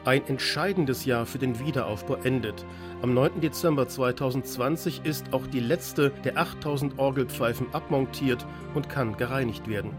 Ein 0.04 0.26
entscheidendes 0.26 1.04
Jahr 1.04 1.26
für 1.26 1.38
den 1.38 1.60
Wiederaufbau 1.60 2.16
endet. 2.16 2.66
Am 3.02 3.14
9. 3.14 3.40
Dezember 3.40 3.86
2020 3.86 5.02
ist 5.04 5.32
auch 5.32 5.46
die 5.46 5.60
letzte 5.60 6.10
der 6.24 6.38
8000 6.38 6.98
Orgelpfeifen 6.98 7.72
abmontiert 7.72 8.44
und 8.74 8.88
kann 8.88 9.16
gereinigt 9.16 9.68
werden. 9.68 9.92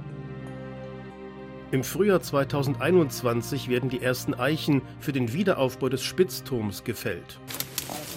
Im 1.72 1.86
Frühjahr 1.86 2.22
2021 2.22 3.69
werden 3.69 3.89
die 3.89 4.01
ersten 4.01 4.33
Eichen 4.33 4.81
für 5.00 5.13
den 5.13 5.31
Wiederaufbau 5.31 5.88
des 5.88 6.03
Spitzturms 6.03 6.83
gefällt. 6.83 7.39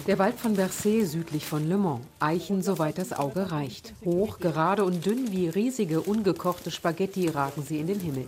Der 0.07 0.19
Wald 0.19 0.35
von 0.35 0.55
Bercé 0.55 1.05
südlich 1.05 1.45
von 1.45 1.67
Le 1.67 1.77
Mans. 1.77 2.05
Eichen, 2.19 2.61
soweit 2.61 2.97
das 2.97 3.13
Auge 3.13 3.51
reicht. 3.51 3.93
Hoch, 4.03 4.39
gerade 4.39 4.83
und 4.83 5.05
dünn 5.05 5.31
wie 5.31 5.47
riesige, 5.47 6.01
ungekochte 6.01 6.69
Spaghetti 6.69 7.29
ragen 7.29 7.63
sie 7.63 7.79
in 7.79 7.87
den 7.87 7.99
Himmel. 7.99 8.27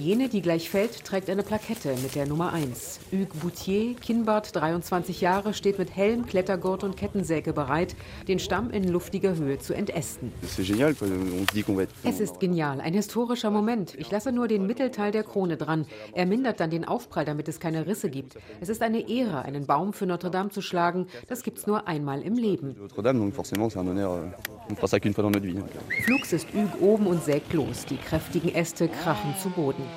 Jene, 0.00 0.30
die 0.30 0.40
gleich 0.40 0.70
fällt, 0.70 1.04
trägt 1.04 1.28
eine 1.28 1.42
Plakette 1.42 1.94
mit 2.02 2.14
der 2.14 2.26
Nummer 2.26 2.54
1. 2.54 3.00
Hugues 3.12 3.38
Boutier, 3.38 3.94
Kinnbart, 3.96 4.56
23 4.56 5.20
Jahre, 5.20 5.52
steht 5.52 5.78
mit 5.78 5.94
Helm, 5.94 6.24
Klettergurt 6.24 6.84
und 6.84 6.96
Kettensäge 6.96 7.52
bereit, 7.52 7.94
den 8.26 8.38
Stamm 8.38 8.70
in 8.70 8.88
luftiger 8.88 9.36
Höhe 9.36 9.58
zu 9.58 9.74
entästen. 9.74 10.32
Es 10.42 10.58
ist 12.18 12.40
genial, 12.40 12.80
ein 12.80 12.94
historischer 12.94 13.50
Moment. 13.50 13.94
Ich 13.98 14.10
lasse 14.10 14.32
nur 14.32 14.48
den 14.48 14.66
Mittelteil 14.66 15.12
der 15.12 15.22
Krone 15.22 15.58
dran. 15.58 15.84
Er 16.14 16.24
mindert 16.24 16.60
dann 16.60 16.70
den 16.70 16.86
Aufprall, 16.86 17.26
damit 17.26 17.48
es 17.48 17.60
keine 17.60 17.86
Risse 17.86 18.08
gibt. 18.08 18.38
Es 18.62 18.70
ist 18.70 18.80
eine 18.80 19.06
Ehre, 19.06 19.42
einen 19.42 19.66
Baum 19.66 19.92
für 19.92 20.06
Notre 20.06 20.30
Dame 20.30 20.48
zu 20.48 20.62
schlagen. 20.62 21.08
Das 21.28 21.42
gibt's 21.42 21.66
nur 21.66 21.86
einmal 21.86 22.22
im 22.22 22.36
Leben. 22.36 22.74
Flugs 26.04 26.32
ist 26.32 26.48
Hugues 26.54 26.80
oben 26.80 27.06
und 27.06 27.22
sägt 27.22 27.52
los. 27.52 27.84
Die 27.84 27.98
kräftigen 27.98 28.54
Äste 28.54 28.88
krachen 28.88 29.34
zu 29.38 29.50
Boden. 29.50 29.89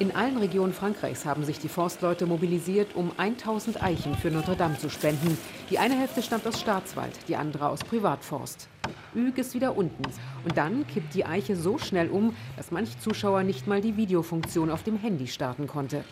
In 0.00 0.16
allen 0.16 0.38
Regionen 0.38 0.72
Frankreichs 0.72 1.26
haben 1.26 1.44
sich 1.44 1.58
die 1.58 1.68
Forstleute 1.68 2.24
mobilisiert, 2.24 2.96
um 2.96 3.12
1000 3.18 3.82
Eichen 3.82 4.14
für 4.14 4.30
Notre 4.30 4.56
Dame 4.56 4.78
zu 4.78 4.88
spenden. 4.88 5.36
Die 5.68 5.78
eine 5.78 5.94
Hälfte 5.94 6.22
stammt 6.22 6.46
aus 6.46 6.58
Staatswald, 6.58 7.12
die 7.28 7.36
andere 7.36 7.68
aus 7.68 7.80
Privatforst. 7.80 8.70
Üg 9.14 9.36
ist 9.36 9.52
wieder 9.52 9.76
unten. 9.76 10.04
Und 10.42 10.56
dann 10.56 10.86
kippt 10.86 11.12
die 11.12 11.26
Eiche 11.26 11.54
so 11.54 11.76
schnell 11.76 12.08
um, 12.08 12.34
dass 12.56 12.70
manch 12.70 12.98
Zuschauer 12.98 13.42
nicht 13.42 13.66
mal 13.66 13.82
die 13.82 13.98
Videofunktion 13.98 14.70
auf 14.70 14.84
dem 14.84 14.96
Handy 14.96 15.26
starten 15.26 15.66
konnte. 15.66 16.02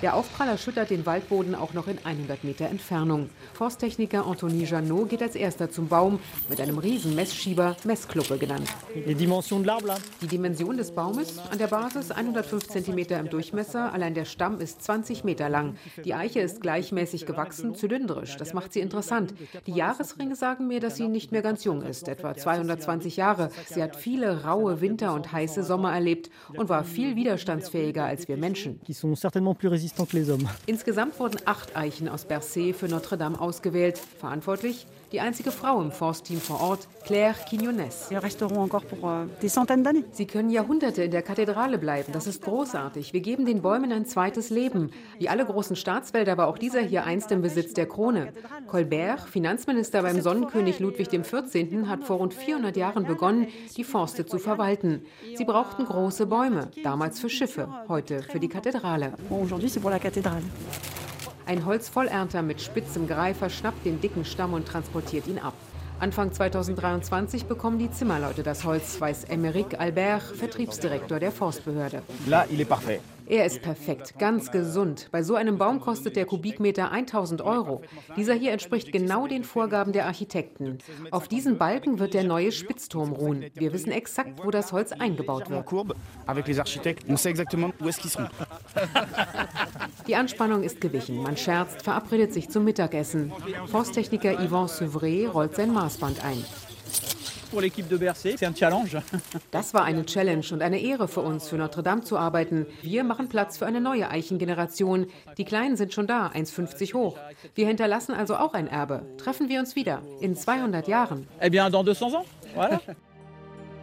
Der 0.00 0.14
Aufprall 0.14 0.48
erschüttert 0.48 0.90
den 0.90 1.06
Waldboden 1.06 1.56
auch 1.56 1.74
noch 1.74 1.88
in 1.88 1.98
100 2.04 2.44
Meter 2.44 2.66
Entfernung. 2.66 3.30
Forsttechniker 3.54 4.24
Anthony 4.24 4.62
Janot 4.62 5.08
geht 5.08 5.22
als 5.22 5.34
erster 5.34 5.72
zum 5.72 5.88
Baum 5.88 6.20
mit 6.48 6.60
einem 6.60 6.78
riesen 6.78 7.16
Messschieber, 7.16 7.76
Messkluppe 7.82 8.38
genannt. 8.38 8.68
Die 10.22 10.28
Dimension 10.28 10.76
des 10.76 10.92
Baumes 10.92 11.38
an 11.50 11.58
der 11.58 11.66
Basis 11.66 12.12
105 12.12 12.68
cm 12.68 12.98
im 12.98 13.28
Durchmesser, 13.28 13.92
allein 13.92 14.14
der 14.14 14.24
Stamm 14.24 14.60
ist 14.60 14.84
20 14.84 15.24
Meter 15.24 15.48
lang. 15.48 15.74
Die 16.04 16.14
Eiche 16.14 16.40
ist 16.40 16.60
gleichmäßig 16.60 17.26
gewachsen, 17.26 17.74
zylindrisch. 17.74 18.36
Das 18.36 18.54
macht 18.54 18.72
sie 18.72 18.80
interessant. 18.80 19.34
Die 19.66 19.72
Jahresringe 19.72 20.36
sagen 20.36 20.68
mir, 20.68 20.78
dass 20.78 20.94
sie 20.94 21.08
nicht 21.08 21.32
mehr 21.32 21.42
ganz 21.42 21.64
jung 21.64 21.82
ist, 21.82 22.06
etwa 22.06 22.36
220 22.36 23.16
Jahre. 23.16 23.50
Sie 23.66 23.82
hat 23.82 23.96
viele 23.96 24.44
raue 24.44 24.80
Winter 24.80 25.12
und 25.12 25.32
heiße 25.32 25.64
Sommer 25.64 25.92
erlebt 25.92 26.30
und 26.56 26.68
war 26.68 26.84
viel 26.84 27.16
widerstandsfähiger 27.16 28.04
als 28.04 28.28
wir 28.28 28.36
Menschen. 28.36 28.80
Insgesamt 30.66 31.18
wurden 31.18 31.38
acht 31.44 31.76
Eichen 31.76 32.08
aus 32.08 32.26
Bercé 32.26 32.74
für 32.74 32.88
Notre 32.88 33.16
Dame 33.16 33.40
ausgewählt. 33.40 33.98
Verantwortlich 34.20 34.86
die 35.12 35.20
einzige 35.20 35.50
Frau 35.50 35.80
im 35.80 35.90
Forstteam 35.90 36.40
vor 36.40 36.60
Ort, 36.60 36.88
Claire 37.04 37.34
Quinones. 37.48 38.10
Euh, 38.10 39.26
Sie 40.12 40.26
können 40.26 40.50
Jahrhunderte 40.50 41.02
in 41.02 41.10
der 41.10 41.22
Kathedrale 41.22 41.78
bleiben. 41.78 42.12
Das 42.12 42.26
ist 42.26 42.42
großartig. 42.42 43.12
Wir 43.12 43.20
geben 43.20 43.46
den 43.46 43.62
Bäumen 43.62 43.92
ein 43.92 44.06
zweites 44.06 44.50
Leben. 44.50 44.90
Wie 45.18 45.28
alle 45.28 45.46
großen 45.46 45.76
Staatswälder 45.76 46.36
war 46.36 46.48
auch 46.48 46.58
dieser 46.58 46.80
hier 46.80 47.04
einst 47.04 47.32
im 47.32 47.42
Besitz 47.42 47.72
der 47.74 47.86
Krone. 47.86 48.32
Colbert, 48.66 49.20
Finanzminister 49.20 50.02
beim 50.02 50.20
Sonnenkönig 50.20 50.80
Ludwig 50.80 51.08
XIV., 51.08 51.86
hat 51.86 52.04
vor 52.04 52.18
rund 52.18 52.34
400 52.34 52.76
Jahren 52.76 53.04
begonnen, 53.04 53.48
die 53.76 53.84
Forste 53.84 54.26
zu 54.26 54.38
verwalten. 54.38 55.06
Sie 55.36 55.44
brauchten 55.44 55.84
große 55.84 56.26
Bäume, 56.26 56.70
damals 56.82 57.20
für 57.20 57.30
Schiffe, 57.30 57.68
heute 57.88 58.22
für 58.22 58.40
die 58.40 58.48
Kathedrale. 58.48 59.14
Ein 61.48 61.64
Holzvollernter 61.64 62.42
mit 62.42 62.60
spitzem 62.60 63.08
Greifer 63.08 63.48
schnappt 63.48 63.86
den 63.86 64.02
dicken 64.02 64.26
Stamm 64.26 64.52
und 64.52 64.68
transportiert 64.68 65.26
ihn 65.26 65.38
ab. 65.38 65.54
Anfang 65.98 66.30
2023 66.30 67.46
bekommen 67.46 67.78
die 67.78 67.90
Zimmerleute 67.90 68.42
das 68.42 68.64
Holz, 68.64 69.00
weiß 69.00 69.24
Emeric 69.24 69.80
Albert, 69.80 70.24
Vertriebsdirektor 70.24 71.18
der 71.18 71.32
Forstbehörde. 71.32 72.02
Er 73.28 73.44
ist 73.44 73.60
perfekt, 73.60 74.18
ganz 74.18 74.50
gesund. 74.50 75.08
Bei 75.12 75.22
so 75.22 75.34
einem 75.34 75.58
Baum 75.58 75.80
kostet 75.80 76.16
der 76.16 76.24
Kubikmeter 76.24 76.90
1000 76.90 77.42
Euro. 77.42 77.82
Dieser 78.16 78.34
hier 78.34 78.52
entspricht 78.52 78.90
genau 78.90 79.26
den 79.26 79.44
Vorgaben 79.44 79.92
der 79.92 80.06
Architekten. 80.06 80.78
Auf 81.10 81.28
diesen 81.28 81.58
Balken 81.58 81.98
wird 81.98 82.14
der 82.14 82.24
neue 82.24 82.52
Spitzturm 82.52 83.12
ruhen. 83.12 83.44
Wir 83.54 83.72
wissen 83.72 83.92
exakt, 83.92 84.44
wo 84.44 84.50
das 84.50 84.72
Holz 84.72 84.92
eingebaut 84.92 85.50
wird. 85.50 85.66
Die 90.06 90.16
Anspannung 90.16 90.62
ist 90.62 90.80
gewichen. 90.80 91.22
Man 91.22 91.36
scherzt, 91.36 91.82
verabredet 91.82 92.32
sich 92.32 92.48
zum 92.48 92.64
Mittagessen. 92.64 93.32
Forsttechniker 93.66 94.40
Yvan 94.40 94.68
Seuvray 94.68 95.26
rollt 95.26 95.54
sein 95.54 95.72
Maßband 95.72 96.24
ein. 96.24 96.44
Das 99.50 99.74
war 99.74 99.84
eine 99.84 100.04
Challenge 100.04 100.44
und 100.52 100.62
eine 100.62 100.80
Ehre 100.80 101.08
für 101.08 101.20
uns, 101.20 101.48
für 101.48 101.56
Notre 101.56 101.82
Dame 101.82 102.02
zu 102.02 102.18
arbeiten. 102.18 102.66
Wir 102.82 103.04
machen 103.04 103.28
Platz 103.28 103.58
für 103.58 103.66
eine 103.66 103.80
neue 103.80 104.10
Eichengeneration. 104.10 105.06
Die 105.36 105.44
Kleinen 105.44 105.76
sind 105.76 105.92
schon 105.92 106.06
da, 106.06 106.28
1,50 106.28 106.94
hoch. 106.94 107.18
Wir 107.54 107.66
hinterlassen 107.66 108.14
also 108.14 108.36
auch 108.36 108.54
ein 108.54 108.66
Erbe. 108.66 109.02
Treffen 109.16 109.48
wir 109.48 109.60
uns 109.60 109.76
wieder 109.76 110.02
in 110.20 110.36
200 110.36 110.88
Jahren. 110.88 111.26
Eh 111.40 111.50
bien, 111.50 111.70
dans 111.72 111.84
200 111.84 112.02
ans. 112.02 112.26
Voilà. 112.54 112.80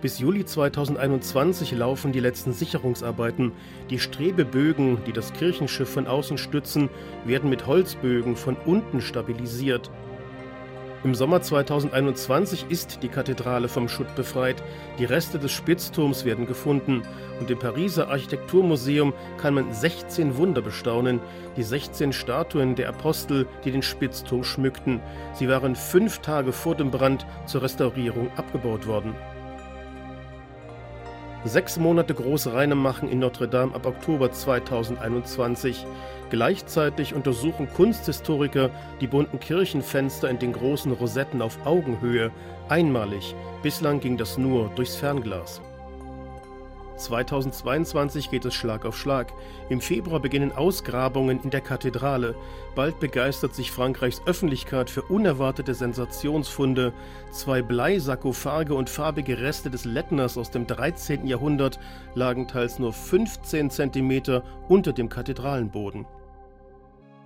Bis 0.01 0.19
Juli 0.19 0.45
2021 0.45 1.71
laufen 1.71 2.11
die 2.11 2.19
letzten 2.19 2.53
Sicherungsarbeiten. 2.53 3.53
Die 3.89 3.97
Strebebögen, 3.97 4.99
die 5.05 5.13
das 5.13 5.33
Kirchenschiff 5.33 5.89
von 5.89 6.05
außen 6.05 6.37
stützen, 6.37 6.89
werden 7.23 7.49
mit 7.49 7.65
Holzbögen 7.65 8.35
von 8.35 8.55
unten 8.65 9.01
stabilisiert. 9.01 9.89
Im 11.05 11.13
Sommer 11.13 11.39
2021 11.39 12.65
ist 12.69 13.03
die 13.03 13.09
Kathedrale 13.09 13.67
vom 13.67 13.87
Schutt 13.87 14.15
befreit. 14.15 14.63
Die 14.97 15.05
Reste 15.05 15.37
des 15.37 15.51
Spitzturms 15.51 16.25
werden 16.25 16.47
gefunden 16.47 17.03
und 17.39 17.51
im 17.51 17.59
Pariser 17.59 18.09
Architekturmuseum 18.09 19.13
kann 19.37 19.53
man 19.53 19.71
16 19.71 20.35
Wunder 20.37 20.63
bestaunen. 20.63 21.19
Die 21.57 21.61
16 21.61 22.11
Statuen 22.11 22.73
der 22.73 22.89
Apostel, 22.89 23.45
die 23.63 23.69
den 23.69 23.83
Spitzturm 23.83 24.43
schmückten. 24.43 24.99
Sie 25.33 25.47
waren 25.47 25.75
fünf 25.75 26.21
Tage 26.21 26.51
vor 26.51 26.73
dem 26.73 26.89
Brand 26.89 27.27
zur 27.45 27.61
Restaurierung 27.61 28.31
abgebaut 28.35 28.87
worden. 28.87 29.13
Sechs 31.45 31.77
Monate 31.77 32.15
Großreine 32.15 32.73
machen 32.73 33.07
in 33.07 33.19
Notre 33.19 33.47
Dame 33.47 33.75
ab 33.75 33.85
Oktober 33.85 34.31
2021. 34.31 35.85
Gleichzeitig 36.31 37.13
untersuchen 37.13 37.69
Kunsthistoriker 37.71 38.71
die 38.99 39.05
bunten 39.05 39.39
Kirchenfenster 39.39 40.27
in 40.27 40.39
den 40.39 40.53
großen 40.53 40.91
Rosetten 40.91 41.43
auf 41.43 41.63
Augenhöhe. 41.63 42.31
Einmalig. 42.67 43.35
Bislang 43.61 43.99
ging 43.99 44.17
das 44.17 44.39
nur 44.39 44.71
durchs 44.75 44.95
Fernglas. 44.95 45.61
2022 46.97 48.31
geht 48.31 48.45
es 48.45 48.53
Schlag 48.53 48.85
auf 48.85 48.97
Schlag. 48.97 49.33
Im 49.69 49.81
Februar 49.81 50.19
beginnen 50.19 50.51
Ausgrabungen 50.51 51.41
in 51.43 51.49
der 51.49 51.61
Kathedrale. 51.61 52.35
Bald 52.73 52.99
begeistert 52.99 53.53
sich 53.53 53.71
Frankreichs 53.71 54.21
Öffentlichkeit 54.25 54.89
für 54.89 55.01
unerwartete 55.01 55.73
Sensationsfunde. 55.73 56.93
Zwei 57.31 57.61
Bleisarkophage 57.61 58.73
und 58.73 58.89
farbige 58.89 59.39
Reste 59.39 59.69
des 59.69 59.85
Lettners 59.85 60.37
aus 60.37 60.51
dem 60.51 60.67
13. 60.67 61.27
Jahrhundert 61.27 61.79
lagen 62.13 62.47
teils 62.47 62.79
nur 62.79 62.93
15 62.93 63.69
cm 63.69 64.41
unter 64.67 64.93
dem 64.93 65.09
Kathedralenboden. 65.09 66.05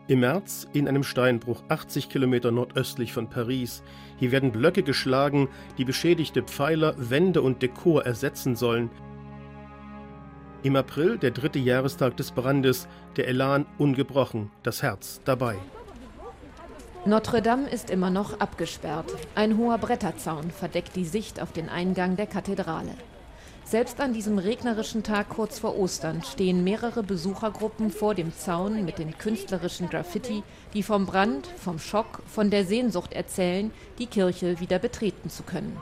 Im 0.10 0.22
März 0.22 0.68
in 0.74 0.88
einem 0.88 1.04
Steinbruch 1.04 1.62
80 1.68 2.10
Kilometer 2.10 2.50
nordöstlich 2.50 3.14
von 3.14 3.30
Paris. 3.30 3.84
Hier 4.18 4.32
werden 4.32 4.52
Blöcke 4.52 4.82
geschlagen, 4.82 5.50
die 5.78 5.86
beschädigte 5.86 6.42
Pfeiler, 6.42 6.96
Wände 6.98 7.44
und 7.44 7.62
Dekor 7.62 8.08
ersetzen 8.08 8.56
sollen. 8.56 8.90
Im 10.62 10.76
April, 10.76 11.18
der 11.18 11.32
dritte 11.32 11.58
Jahrestag 11.58 12.18
des 12.18 12.32
Brandes, 12.32 12.90
der 13.16 13.30
Elan 13.30 13.66
ungebrochen, 13.78 14.52
das 14.62 14.84
Herz 14.84 15.22
dabei. 15.24 15.56
Notre 17.06 17.42
Dame 17.42 17.70
ist 17.70 17.90
immer 17.90 18.10
noch 18.10 18.42
abgesperrt. 18.42 19.16
Ein 19.36 19.58
hoher 19.58 19.78
Bretterzaun 19.78 20.52
verdeckt 20.52 20.98
die 20.98 21.06
Sicht 21.06 21.42
auf 21.42 21.54
den 21.54 21.70
Eingang 21.70 22.18
der 22.18 22.28
Kathedrale. 22.28 22.92
Selbst 23.64 24.02
an 24.02 24.12
diesem 24.12 24.38
regnerischen 24.38 25.02
Tag 25.02 25.30
kurz 25.30 25.60
vor 25.60 25.78
Ostern 25.78 26.24
stehen 26.24 26.66
mehrere 26.66 27.04
Besuchergruppen 27.04 27.90
vor 27.90 28.14
dem 28.14 28.36
Zaun 28.36 28.84
mit 28.84 28.98
den 28.98 29.18
künstlerischen 29.18 29.88
Graffiti, 29.90 30.44
die 30.74 30.84
vom 30.84 31.06
Brand, 31.06 31.48
vom 31.48 31.80
Schock, 31.80 32.22
von 32.28 32.50
der 32.50 32.66
Sehnsucht 32.66 33.14
erzählen, 33.14 33.72
die 33.98 34.08
Kirche 34.08 34.60
wieder 34.60 34.80
betreten 34.80 35.30
zu 35.30 35.44
können. 35.44 35.78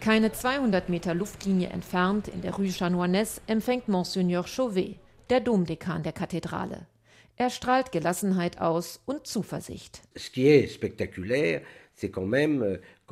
Keine 0.00 0.32
200 0.32 0.88
Meter 0.88 1.14
Luftlinie 1.14 1.68
entfernt, 1.68 2.28
in 2.28 2.42
der 2.42 2.54
Rue 2.54 2.70
Chanoinesse, 2.70 3.40
empfängt 3.46 3.88
Monseigneur 3.88 4.46
Chauvet, 4.46 4.96
der 5.30 5.40
Domdekan 5.40 6.02
der 6.02 6.12
Kathedrale. 6.12 6.86
Er 7.36 7.50
strahlt 7.50 7.92
Gelassenheit 7.92 8.60
aus 8.60 9.00
und 9.04 9.26
Zuversicht. 9.26 10.00
Euh, 10.14 11.60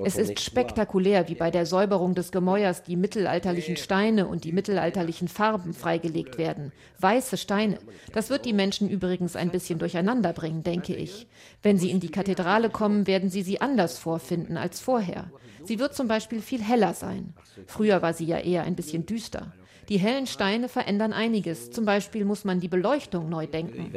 es 0.04 0.16
ist 0.16 0.40
spektakulär, 0.40 1.28
wie 1.28 1.34
bei 1.34 1.50
der 1.50 1.64
Säuberung 1.64 2.14
des 2.14 2.32
Gemäuers 2.32 2.82
die 2.82 2.96
mittelalterlichen 2.96 3.78
Steine 3.78 4.26
und 4.26 4.44
die 4.44 4.52
mittelalterlichen 4.52 5.28
Farben 5.28 5.72
freigelegt 5.72 6.36
werden. 6.36 6.72
Weiße 6.98 7.38
Steine. 7.38 7.78
Das 8.12 8.28
wird 8.28 8.44
die 8.44 8.52
Menschen 8.52 8.90
übrigens 8.90 9.36
ein 9.36 9.50
bisschen 9.50 9.78
durcheinander 9.78 10.34
bringen, 10.34 10.62
denke 10.64 10.94
ich. 10.94 11.26
Wenn 11.62 11.78
sie 11.78 11.90
in 11.90 12.00
die 12.00 12.10
Kathedrale 12.10 12.68
kommen, 12.68 13.06
werden 13.06 13.30
sie 13.30 13.42
sie 13.42 13.60
anders 13.60 13.98
vorfinden 13.98 14.58
als 14.58 14.80
vorher. 14.80 15.30
Sie 15.64 15.78
wird 15.78 15.94
zum 15.94 16.08
Beispiel 16.08 16.42
viel 16.42 16.62
heller 16.62 16.92
sein. 16.92 17.32
Früher 17.66 18.02
war 18.02 18.12
sie 18.12 18.26
ja 18.26 18.38
eher 18.38 18.64
ein 18.64 18.76
bisschen 18.76 19.06
düster. 19.06 19.54
Die 19.88 19.98
hellen 19.98 20.26
Steine 20.26 20.68
verändern 20.68 21.12
einiges. 21.12 21.70
Zum 21.70 21.84
Beispiel 21.84 22.24
muss 22.24 22.44
man 22.44 22.60
die 22.60 22.68
Beleuchtung 22.68 23.28
neu 23.28 23.46
denken. 23.46 23.92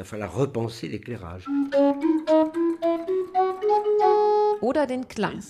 Oder 4.60 4.88
den 4.88 5.08
Klang. 5.08 5.42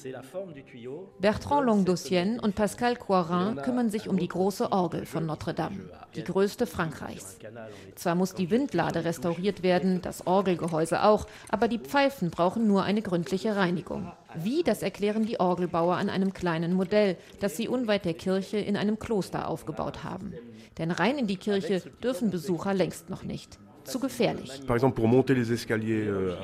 Bertrand 1.20 1.66
Longdosienne 1.66 2.42
und 2.42 2.56
Pascal 2.56 2.96
Coirin 2.96 3.56
kümmern 3.64 3.90
sich 3.90 4.10
um 4.10 4.18
die 4.18 4.28
große 4.28 4.72
Orgel 4.72 5.06
von 5.06 5.26
Notre 5.26 5.54
Dame, 5.54 5.90
die 6.16 6.24
größte 6.24 6.68
Frankreichs. 6.68 7.38
Zwar 7.96 8.16
muss 8.16 8.34
die 8.34 8.50
Windlade 8.52 9.06
restauriert 9.06 9.64
werden, 9.64 10.02
das 10.02 10.28
Orgelgehäuse 10.28 11.04
auch, 11.04 11.26
aber 11.50 11.68
die 11.68 11.80
Pfeifen 11.80 12.30
brauchen 12.30 12.68
nur 12.68 12.84
eine 12.84 13.02
gründliche 13.02 13.56
Reinigung. 13.56 14.12
Wie, 14.36 14.64
das 14.64 14.82
erklären 14.82 15.26
die 15.26 15.40
Orgelbauer 15.40 15.96
an 15.96 16.10
einem 16.10 16.34
kleinen 16.34 16.74
Modell, 16.74 17.18
das 17.40 17.56
sie 17.56 17.68
unweit 17.68 18.06
der 18.06 18.14
Kirche 18.14 18.58
in 18.58 18.76
einem 18.76 19.00
Kloster 19.00 19.48
aufgebaut 19.48 20.04
haben. 20.04 20.34
Denn 20.78 20.92
rein 20.92 21.18
in 21.18 21.28
die 21.28 21.38
Kirche 21.38 21.82
dürfen 22.04 22.30
Besucher 22.30 22.74
längst 22.74 23.10
noch 23.10 23.24
nicht 23.24 23.58
zu 23.88 24.00
gefährlich. 24.00 24.62
Euh, 24.68 26.36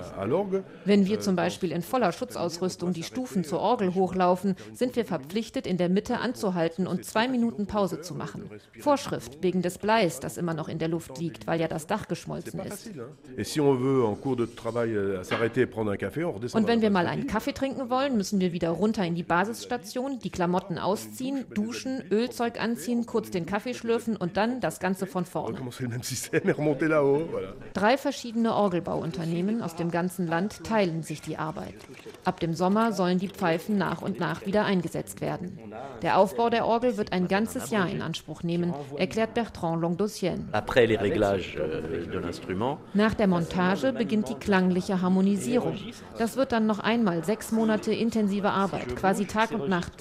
Wenn 0.86 1.06
wir 1.06 1.20
zum 1.20 1.36
Beispiel 1.36 1.72
in 1.72 1.82
voller 1.82 2.12
Schutzausrüstung 2.12 2.94
die 2.94 3.04
Stufen 3.04 3.44
zur 3.44 3.60
Orgel 3.60 3.94
hochlaufen, 3.94 4.56
sind 4.74 4.96
wir 4.96 5.06
verpflichtet, 5.06 5.68
in 5.68 5.78
der 5.78 5.90
Mitte 5.90 6.20
anzuhalten 6.20 6.88
und 6.88 7.06
zwei 7.06 7.28
Minuten 7.28 7.68
Pause 7.68 8.02
zu 8.02 8.16
machen. 8.16 8.50
Vorschrift 8.80 9.44
wegen 9.44 9.62
des 9.62 9.78
Bleis, 9.78 10.20
das 10.20 10.38
immer 10.38 10.54
noch 10.54 10.70
in 10.70 10.80
der 10.80 10.88
Luft 10.88 11.20
liegt, 11.20 11.46
weil 11.48 11.60
ja 11.60 11.68
das 11.68 11.88
Dach 11.88 12.08
geschmolzen 12.08 12.60
ist. 12.62 12.90
Euh, 12.96 13.02
und 16.54 16.68
wenn 16.68 16.82
wir 16.82 16.90
mal 16.90 17.08
einen 17.08 17.28
Kaffee 17.28 17.54
trinken 17.54 17.90
wollen, 17.90 18.18
müssen 18.18 18.40
wir 18.40 18.54
wieder 18.54 18.70
runter 18.70 19.06
in 19.06 19.16
die 19.16 19.24
Basisstation, 19.24 20.20
die 20.20 20.30
Klamotten 20.30 20.78
ausziehen, 20.78 21.46
duschen, 21.54 22.04
Ölzeug 22.12 22.60
anziehen, 22.62 23.06
kurz 23.06 23.30
den 23.32 23.46
Kaffee 23.46 23.74
schlürfen 23.74 24.16
und 24.16 24.38
dann 24.38 24.62
das 24.62 24.80
Ganze 24.80 25.06
von 25.06 25.26
vorne. 25.26 25.58
Drei 27.74 27.98
verschiedene 27.98 28.54
Orgelbauunternehmen 28.54 29.62
aus 29.62 29.76
dem 29.76 29.92
ganzen 29.92 30.28
Land 30.28 30.64
teilen 30.64 31.04
sich 31.04 31.22
die 31.22 31.38
Arbeit. 31.38 31.76
Ab 32.24 32.40
dem 32.40 32.54
Sommer 32.54 32.94
sollen 32.94 33.20
die 33.20 33.30
Pfeifen 33.30 33.78
nach 33.78 34.02
und 34.02 34.20
nach 34.20 34.46
wieder 34.46 34.66
eingesetzt 34.66 35.22
werden. 35.22 35.74
Der 36.02 36.18
Aufbau 36.18 36.50
der 36.50 36.66
Orgel 36.66 36.98
wird 36.98 37.14
ein 37.14 37.28
ganzes 37.28 37.70
Jahr 37.70 37.90
in 37.90 38.02
Anspruch 38.02 38.44
nehmen, 38.44 38.74
erklärt 38.98 39.34
Bertrand 39.34 39.82
Longdosienne. 39.82 40.46
Euh, 42.54 42.76
nach 42.94 43.14
der 43.14 43.28
Montage 43.28 43.94
beginnt 43.94 44.30
die 44.30 44.36
klangliche 44.36 45.02
Harmonisierung. 45.02 45.78
Das 46.18 46.38
wird 46.38 46.52
dann 46.52 46.66
noch 46.66 46.80
einmal 46.80 47.24
sechs 47.24 47.52
Monate 47.52 47.94
intensive 47.94 48.50
Arbeit, 48.50 48.96
quasi 48.96 49.26
Tag 49.26 49.52
und 49.52 49.70
Nacht. 49.70 49.92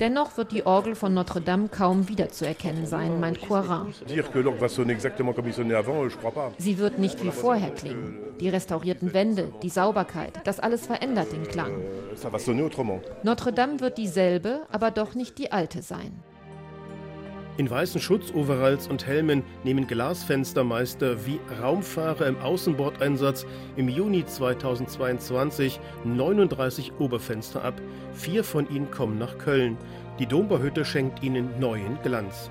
Dennoch 0.00 0.36
wird 0.36 0.52
die 0.52 0.66
Orgel 0.66 0.94
von 0.94 1.14
Notre 1.14 1.40
Dame 1.40 1.68
kaum 1.68 2.08
wiederzuerkennen 2.08 2.86
sein, 2.86 3.20
meint 3.20 3.40
Coirin. 3.40 3.94
Sie 6.58 6.78
wird 6.78 6.98
nicht 6.98 7.22
wie 7.24 7.30
vorher 7.30 7.70
klingen. 7.70 8.18
Die 8.40 8.48
restaurierten 8.48 9.12
Wände, 9.12 9.52
die 9.62 9.68
Sauberkeit, 9.68 10.40
das 10.44 10.60
alles 10.60 10.86
verändert 10.86 11.32
den 11.32 11.44
Klang. 11.44 11.82
Notre 13.22 13.52
Dame 13.52 13.80
wird 13.80 13.98
dieselbe, 13.98 14.62
aber 14.70 14.90
doch 14.90 15.14
nicht 15.14 15.38
die 15.38 15.52
alte 15.52 15.82
sein. 15.82 16.22
In 17.60 17.68
weißen 17.68 18.00
Schutzoveralls 18.00 18.88
und 18.88 19.06
Helmen 19.06 19.42
nehmen 19.64 19.86
Glasfenstermeister 19.86 21.26
wie 21.26 21.38
Raumfahrer 21.60 22.26
im 22.26 22.38
Außenbordeinsatz 22.38 23.44
im 23.76 23.90
Juni 23.90 24.24
2022 24.24 25.78
39 26.04 26.92
Oberfenster 26.98 27.62
ab. 27.62 27.74
Vier 28.14 28.44
von 28.44 28.66
ihnen 28.70 28.90
kommen 28.90 29.18
nach 29.18 29.36
Köln. 29.36 29.76
Die 30.18 30.26
Dombauhütte 30.26 30.86
schenkt 30.86 31.22
ihnen 31.22 31.50
neuen 31.60 32.00
Glanz. 32.02 32.50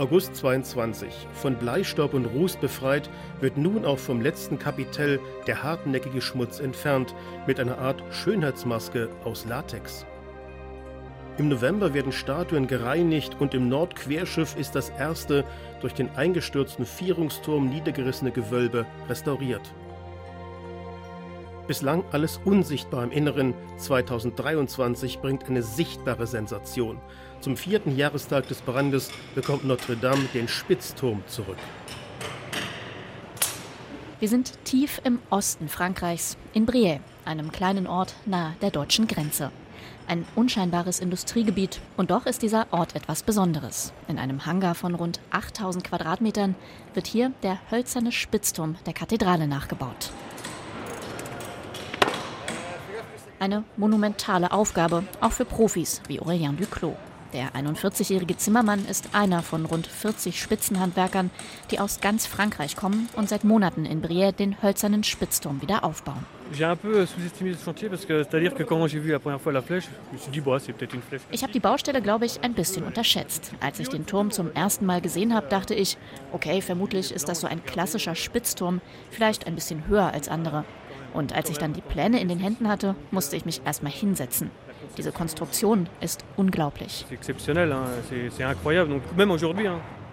August 0.00 0.34
22. 0.36 1.12
Von 1.34 1.56
Bleistaub 1.56 2.14
und 2.14 2.24
Ruß 2.24 2.56
befreit, 2.56 3.10
wird 3.42 3.58
nun 3.58 3.84
auch 3.84 3.98
vom 3.98 4.22
letzten 4.22 4.58
Kapitell 4.58 5.20
der 5.46 5.62
hartnäckige 5.62 6.22
Schmutz 6.22 6.58
entfernt, 6.58 7.14
mit 7.46 7.60
einer 7.60 7.76
Art 7.76 8.02
Schönheitsmaske 8.10 9.10
aus 9.24 9.44
Latex. 9.44 10.06
Im 11.36 11.50
November 11.50 11.92
werden 11.92 12.12
Statuen 12.12 12.66
gereinigt 12.66 13.36
und 13.40 13.52
im 13.52 13.68
Nordquerschiff 13.68 14.56
ist 14.56 14.74
das 14.74 14.88
erste 14.88 15.44
durch 15.82 15.92
den 15.92 16.08
eingestürzten 16.16 16.86
Vierungsturm 16.86 17.68
niedergerissene 17.68 18.30
Gewölbe 18.30 18.86
restauriert. 19.06 19.74
Bislang 21.70 22.02
alles 22.10 22.40
unsichtbar 22.44 23.04
im 23.04 23.12
Inneren, 23.12 23.54
2023 23.76 25.20
bringt 25.20 25.44
eine 25.44 25.62
sichtbare 25.62 26.26
Sensation. 26.26 26.98
Zum 27.40 27.56
vierten 27.56 27.96
Jahrestag 27.96 28.48
des 28.48 28.60
Brandes 28.60 29.12
bekommt 29.36 29.64
Notre 29.64 29.96
Dame 29.96 30.24
den 30.34 30.48
Spitzturm 30.48 31.22
zurück. 31.28 31.58
Wir 34.18 34.28
sind 34.28 34.52
tief 34.64 35.00
im 35.04 35.20
Osten 35.30 35.68
Frankreichs, 35.68 36.36
in 36.54 36.66
Briey, 36.66 36.98
einem 37.24 37.52
kleinen 37.52 37.86
Ort 37.86 38.16
nahe 38.26 38.56
der 38.62 38.72
deutschen 38.72 39.06
Grenze. 39.06 39.52
Ein 40.08 40.26
unscheinbares 40.34 40.98
Industriegebiet 40.98 41.80
und 41.96 42.10
doch 42.10 42.26
ist 42.26 42.42
dieser 42.42 42.66
Ort 42.72 42.96
etwas 42.96 43.22
Besonderes. 43.22 43.92
In 44.08 44.18
einem 44.18 44.44
Hangar 44.44 44.74
von 44.74 44.96
rund 44.96 45.20
8000 45.30 45.84
Quadratmetern 45.84 46.56
wird 46.94 47.06
hier 47.06 47.30
der 47.44 47.60
hölzerne 47.70 48.10
Spitzturm 48.10 48.74
der 48.86 48.92
Kathedrale 48.92 49.46
nachgebaut. 49.46 50.10
Eine 53.40 53.64
monumentale 53.78 54.52
Aufgabe, 54.52 55.02
auch 55.22 55.32
für 55.32 55.46
Profis 55.46 56.02
wie 56.08 56.20
Aurélien 56.20 56.58
Duclos. 56.58 56.94
Der 57.32 57.52
41-jährige 57.52 58.36
Zimmermann 58.36 58.84
ist 58.84 59.14
einer 59.14 59.42
von 59.42 59.64
rund 59.64 59.86
40 59.86 60.38
Spitzenhandwerkern, 60.38 61.30
die 61.70 61.80
aus 61.80 62.02
ganz 62.02 62.26
Frankreich 62.26 62.76
kommen 62.76 63.08
und 63.16 63.30
seit 63.30 63.44
Monaten 63.44 63.86
in 63.86 64.02
Brière 64.02 64.32
den 64.32 64.60
hölzernen 64.60 65.04
Spitzturm 65.04 65.62
wieder 65.62 65.84
aufbauen. 65.84 66.26
Ich 71.30 71.42
habe 71.42 71.52
die 71.54 71.60
Baustelle, 71.60 72.02
glaube 72.02 72.26
ich, 72.26 72.44
ein 72.44 72.52
bisschen 72.52 72.84
unterschätzt. 72.84 73.52
Als 73.60 73.80
ich 73.80 73.88
den 73.88 74.04
Turm 74.04 74.32
zum 74.32 74.52
ersten 74.52 74.84
Mal 74.84 75.00
gesehen 75.00 75.34
habe, 75.34 75.48
dachte 75.48 75.74
ich, 75.74 75.96
okay, 76.32 76.60
vermutlich 76.60 77.10
ist 77.10 77.30
das 77.30 77.40
so 77.40 77.46
ein 77.46 77.64
klassischer 77.64 78.16
Spitzturm, 78.16 78.82
vielleicht 79.10 79.46
ein 79.46 79.54
bisschen 79.54 79.86
höher 79.86 80.12
als 80.12 80.28
andere. 80.28 80.66
Und 81.14 81.34
als 81.34 81.50
ich 81.50 81.58
dann 81.58 81.72
die 81.72 81.80
Pläne 81.80 82.20
in 82.20 82.28
den 82.28 82.38
Händen 82.38 82.68
hatte, 82.68 82.94
musste 83.10 83.36
ich 83.36 83.44
mich 83.44 83.62
erstmal 83.64 83.92
hinsetzen. 83.92 84.50
Diese 84.96 85.12
Konstruktion 85.12 85.88
ist 86.00 86.24
unglaublich. 86.36 87.06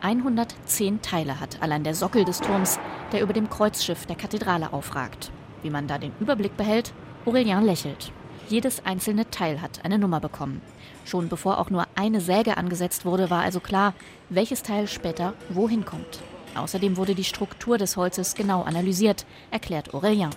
110 0.01 1.01
Teile 1.01 1.39
hat 1.39 1.61
allein 1.61 1.83
der 1.83 1.95
Sockel 1.95 2.23
des 2.23 2.39
Turms, 2.39 2.79
der 3.11 3.21
über 3.21 3.33
dem 3.33 3.49
Kreuzschiff 3.49 4.05
der 4.05 4.15
Kathedrale 4.15 4.73
aufragt. 4.73 5.31
Wie 5.63 5.69
man 5.69 5.87
da 5.87 5.97
den 5.97 6.11
Überblick 6.19 6.55
behält, 6.55 6.93
Aurelien 7.25 7.63
lächelt. 7.63 8.11
Jedes 8.47 8.85
einzelne 8.85 9.29
Teil 9.29 9.61
hat 9.61 9.83
eine 9.83 9.97
Nummer 9.97 10.19
bekommen. 10.19 10.61
Schon 11.03 11.27
bevor 11.27 11.57
auch 11.59 11.69
nur 11.69 11.85
eine 11.95 12.21
Säge 12.21 12.57
angesetzt 12.57 13.05
wurde, 13.05 13.29
war 13.29 13.41
also 13.41 13.59
klar, 13.59 13.93
welches 14.29 14.63
Teil 14.63 14.87
später 14.87 15.33
wohin 15.49 15.83
kommt. 15.83 16.21
Außerdem 16.57 16.97
wurde 16.97 17.15
die 17.15 17.23
Struktur 17.23 17.77
des 17.77 17.97
Holzes 17.97 18.35
genau 18.35 18.63
analysiert, 18.63 19.25
erklärt 19.51 19.93
Aurelien. 19.93 20.31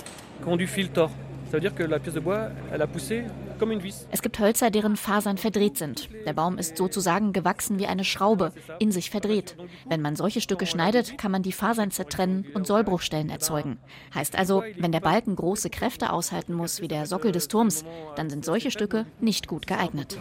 Es 4.11 4.23
gibt 4.23 4.39
Hölzer, 4.39 4.71
deren 4.71 4.97
Fasern 4.97 5.39
verdreht 5.39 5.77
sind. 5.77 6.09
Der 6.27 6.33
Baum 6.33 6.59
ist 6.59 6.77
sozusagen 6.77 7.33
gewachsen 7.33 7.79
wie 7.79 7.87
eine 7.87 8.05
Schraube, 8.05 8.53
in 8.79 8.93
sich 8.93 9.11
verdreht. 9.11 9.57
Wenn 9.89 10.01
man 10.01 10.17
solche 10.17 10.41
Stücke 10.41 10.67
schneidet, 10.67 11.19
kann 11.19 11.31
man 11.31 11.43
die 11.43 11.53
Fasern 11.53 11.91
zertrennen 11.91 12.47
und 12.55 12.67
Sollbruchstellen 12.67 13.31
erzeugen. 13.31 13.79
Heißt 14.15 14.37
also, 14.37 14.63
wenn 14.79 14.93
der 14.93 15.01
Balken 15.01 15.37
große 15.37 15.71
Kräfte 15.71 16.13
aushalten 16.13 16.55
muss, 16.55 16.81
wie 16.81 16.89
der 16.89 17.07
Sockel 17.07 17.33
des 17.33 17.49
Turms, 17.49 17.85
dann 18.17 18.31
sind 18.31 18.45
solche 18.45 18.71
Stücke 18.71 19.07
nicht 19.21 19.47
gut 19.47 19.67
geeignet. 19.67 20.19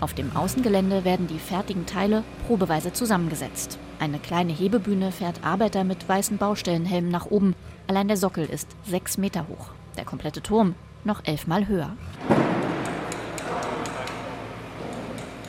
Auf 0.00 0.14
dem 0.14 0.36
Außengelände 0.36 1.04
werden 1.04 1.26
die 1.26 1.38
fertigen 1.38 1.86
Teile 1.86 2.24
probeweise 2.46 2.92
zusammengesetzt. 2.92 3.78
Eine 3.98 4.18
kleine 4.18 4.52
Hebebühne 4.52 5.10
fährt 5.10 5.44
Arbeiter 5.44 5.84
mit 5.84 6.08
weißen 6.08 6.38
Baustellenhelmen 6.38 7.10
nach 7.10 7.26
oben. 7.26 7.54
Allein 7.88 8.08
der 8.08 8.16
Sockel 8.16 8.46
ist 8.46 8.68
sechs 8.84 9.18
Meter 9.18 9.48
hoch. 9.48 9.70
Der 9.96 10.04
komplette 10.04 10.40
Turm 10.40 10.74
noch 11.04 11.24
elfmal 11.24 11.68
höher. 11.68 11.96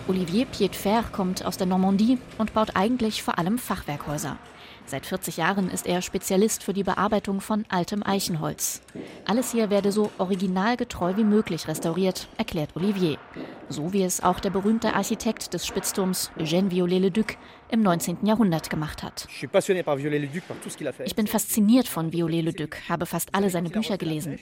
Olivier 0.10 0.46
Piedfer 0.46 1.04
kommt 1.12 1.46
aus 1.46 1.58
der 1.58 1.68
Normandie 1.68 2.18
und 2.40 2.56
baut 2.56 2.76
eigentlich 2.76 3.22
vor 3.22 3.38
allem 3.38 3.60
Fachwerkhäuser. 3.60 4.38
Seit 4.88 5.06
40 5.06 5.38
Jahren 5.38 5.70
ist 5.70 5.86
er 5.86 6.02
Spezialist 6.02 6.64
für 6.64 6.74
die 6.74 6.82
Bearbeitung 6.82 7.42
von 7.42 7.64
altem 7.70 8.02
Eichenholz. 8.02 8.82
Alles 9.28 9.52
hier 9.52 9.70
werde 9.70 9.92
so 9.92 10.10
originalgetreu 10.18 11.16
wie 11.16 11.24
möglich 11.24 11.68
restauriert, 11.68 12.28
erklärt 12.38 12.76
Olivier. 12.76 13.20
So 13.68 13.94
wie 13.94 14.02
es 14.02 14.24
auch 14.24 14.40
der 14.40 14.50
berühmte 14.50 14.96
Architekt 14.96 15.54
des 15.54 15.68
Spitzturms 15.68 16.32
Eugène 16.40 16.72
Viollet-le-Duc 16.72 17.38
im 17.70 17.82
19. 17.82 18.26
Jahrhundert 18.26 18.70
gemacht 18.70 19.04
hat. 19.04 19.28
Ich 21.06 21.16
bin 21.16 21.28
fasziniert 21.28 21.88
von 21.88 22.12
Viollet-le-Duc, 22.12 22.90
habe 22.90 23.06
fast 23.06 23.36
alle 23.36 23.50
seine 23.50 23.70
Bücher 23.70 23.98
gelesen. 23.98 24.40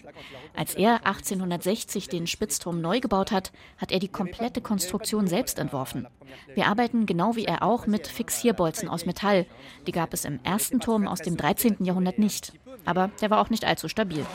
Als 0.56 0.76
er 0.76 1.06
1860 1.06 2.10
den 2.10 2.28
Spitzturm 2.28 2.82
neu 2.82 3.00
gebaut 3.00 3.32
hat, 3.32 3.52
hat 3.78 3.92
er 3.92 4.00
die 4.00 4.08
komplette 4.08 4.62
Konstruktion 4.62 5.28
selbst 5.28 5.60
entworfen. 5.60 6.08
Wir 6.56 6.68
arbeiten 6.68 7.06
genau 7.06 7.36
wie 7.36 7.46
er 7.46 7.63
auch 7.63 7.88
mit 7.88 8.08
Fixierbolzen 8.08 8.90
aus 8.90 9.06
Metall. 9.06 9.46
Die 9.86 9.92
gab 9.92 10.13
es 10.13 10.26
im 10.26 10.40
ersten 10.44 10.80
Turm 10.80 11.08
aus 11.08 11.22
dem 11.22 11.38
13. 11.38 11.84
Jahrhundert 11.84 12.20
nicht. 12.20 12.54
Aber 12.86 13.10
der 13.22 13.30
war 13.30 13.42
auch 13.42 13.50
nicht 13.50 13.66
allzu 13.66 13.90
stabil. 13.90 14.26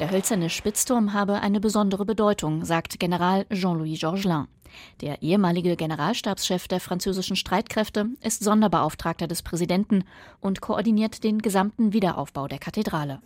Der 0.00 0.10
hölzerne 0.10 0.50
Spitzturm 0.50 1.12
habe 1.12 1.40
eine 1.40 1.60
besondere 1.60 2.06
Bedeutung, 2.06 2.64
sagt 2.64 2.98
General 2.98 3.44
Jean-Louis 3.50 4.00
Georgelin. 4.00 4.46
Der 5.00 5.22
ehemalige 5.22 5.76
Generalstabschef 5.76 6.68
der 6.68 6.80
französischen 6.80 7.36
Streitkräfte 7.36 8.06
ist 8.20 8.42
Sonderbeauftragter 8.42 9.26
des 9.26 9.42
Präsidenten 9.42 10.04
und 10.40 10.60
koordiniert 10.60 11.24
den 11.24 11.40
gesamten 11.40 11.92
Wiederaufbau 11.92 12.48
der 12.48 12.58
Kathedrale. 12.58 13.20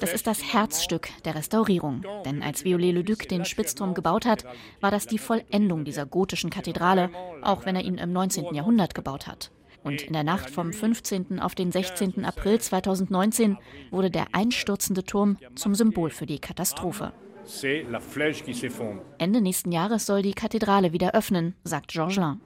Das 0.00 0.12
ist 0.12 0.26
das 0.26 0.52
Herzstück 0.52 1.08
der 1.24 1.34
Restaurierung. 1.34 2.02
Denn 2.24 2.42
als 2.42 2.64
Viollet-le-Duc 2.64 3.28
den 3.28 3.44
Spitzturm 3.44 3.94
gebaut 3.94 4.26
hat, 4.26 4.44
war 4.80 4.90
das 4.90 5.06
die 5.06 5.18
Vollendung 5.18 5.84
dieser 5.84 6.06
gotischen 6.06 6.50
Kathedrale, 6.50 7.10
auch 7.42 7.66
wenn 7.66 7.76
er 7.76 7.84
ihn 7.84 7.98
im 7.98 8.12
19. 8.12 8.54
Jahrhundert 8.54 8.94
gebaut 8.94 9.26
hat. 9.26 9.50
Und 9.84 10.02
in 10.02 10.12
der 10.12 10.24
Nacht 10.24 10.50
vom 10.50 10.72
15. 10.72 11.40
auf 11.40 11.54
den 11.54 11.72
16. 11.72 12.24
April 12.24 12.60
2019 12.60 13.58
wurde 13.90 14.10
der 14.10 14.26
einstürzende 14.32 15.04
Turm 15.04 15.38
zum 15.54 15.74
Symbol 15.74 16.10
für 16.10 16.26
die 16.26 16.40
Katastrophe. 16.40 17.12
Ende 19.18 19.40
nächsten 19.40 19.72
Jahres 19.72 20.06
soll 20.06 20.22
die 20.22 20.34
Kathedrale 20.34 20.92
wieder 20.92 21.14
öffnen, 21.14 21.54
sagt 21.64 21.88
Georgelin. 21.88 22.40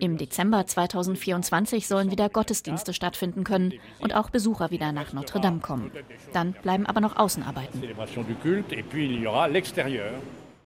Im 0.00 0.16
Dezember 0.16 0.66
2024 0.66 1.86
sollen 1.86 2.10
wieder 2.10 2.30
Gottesdienste 2.30 2.94
stattfinden 2.94 3.44
können 3.44 3.74
und 4.00 4.14
auch 4.14 4.30
Besucher 4.30 4.70
wieder 4.70 4.92
nach 4.92 5.12
Notre 5.12 5.40
Dame 5.40 5.60
kommen. 5.60 5.90
Dann 6.32 6.54
bleiben 6.54 6.86
aber 6.86 7.00
noch 7.00 7.16
Außenarbeiten. 7.16 7.82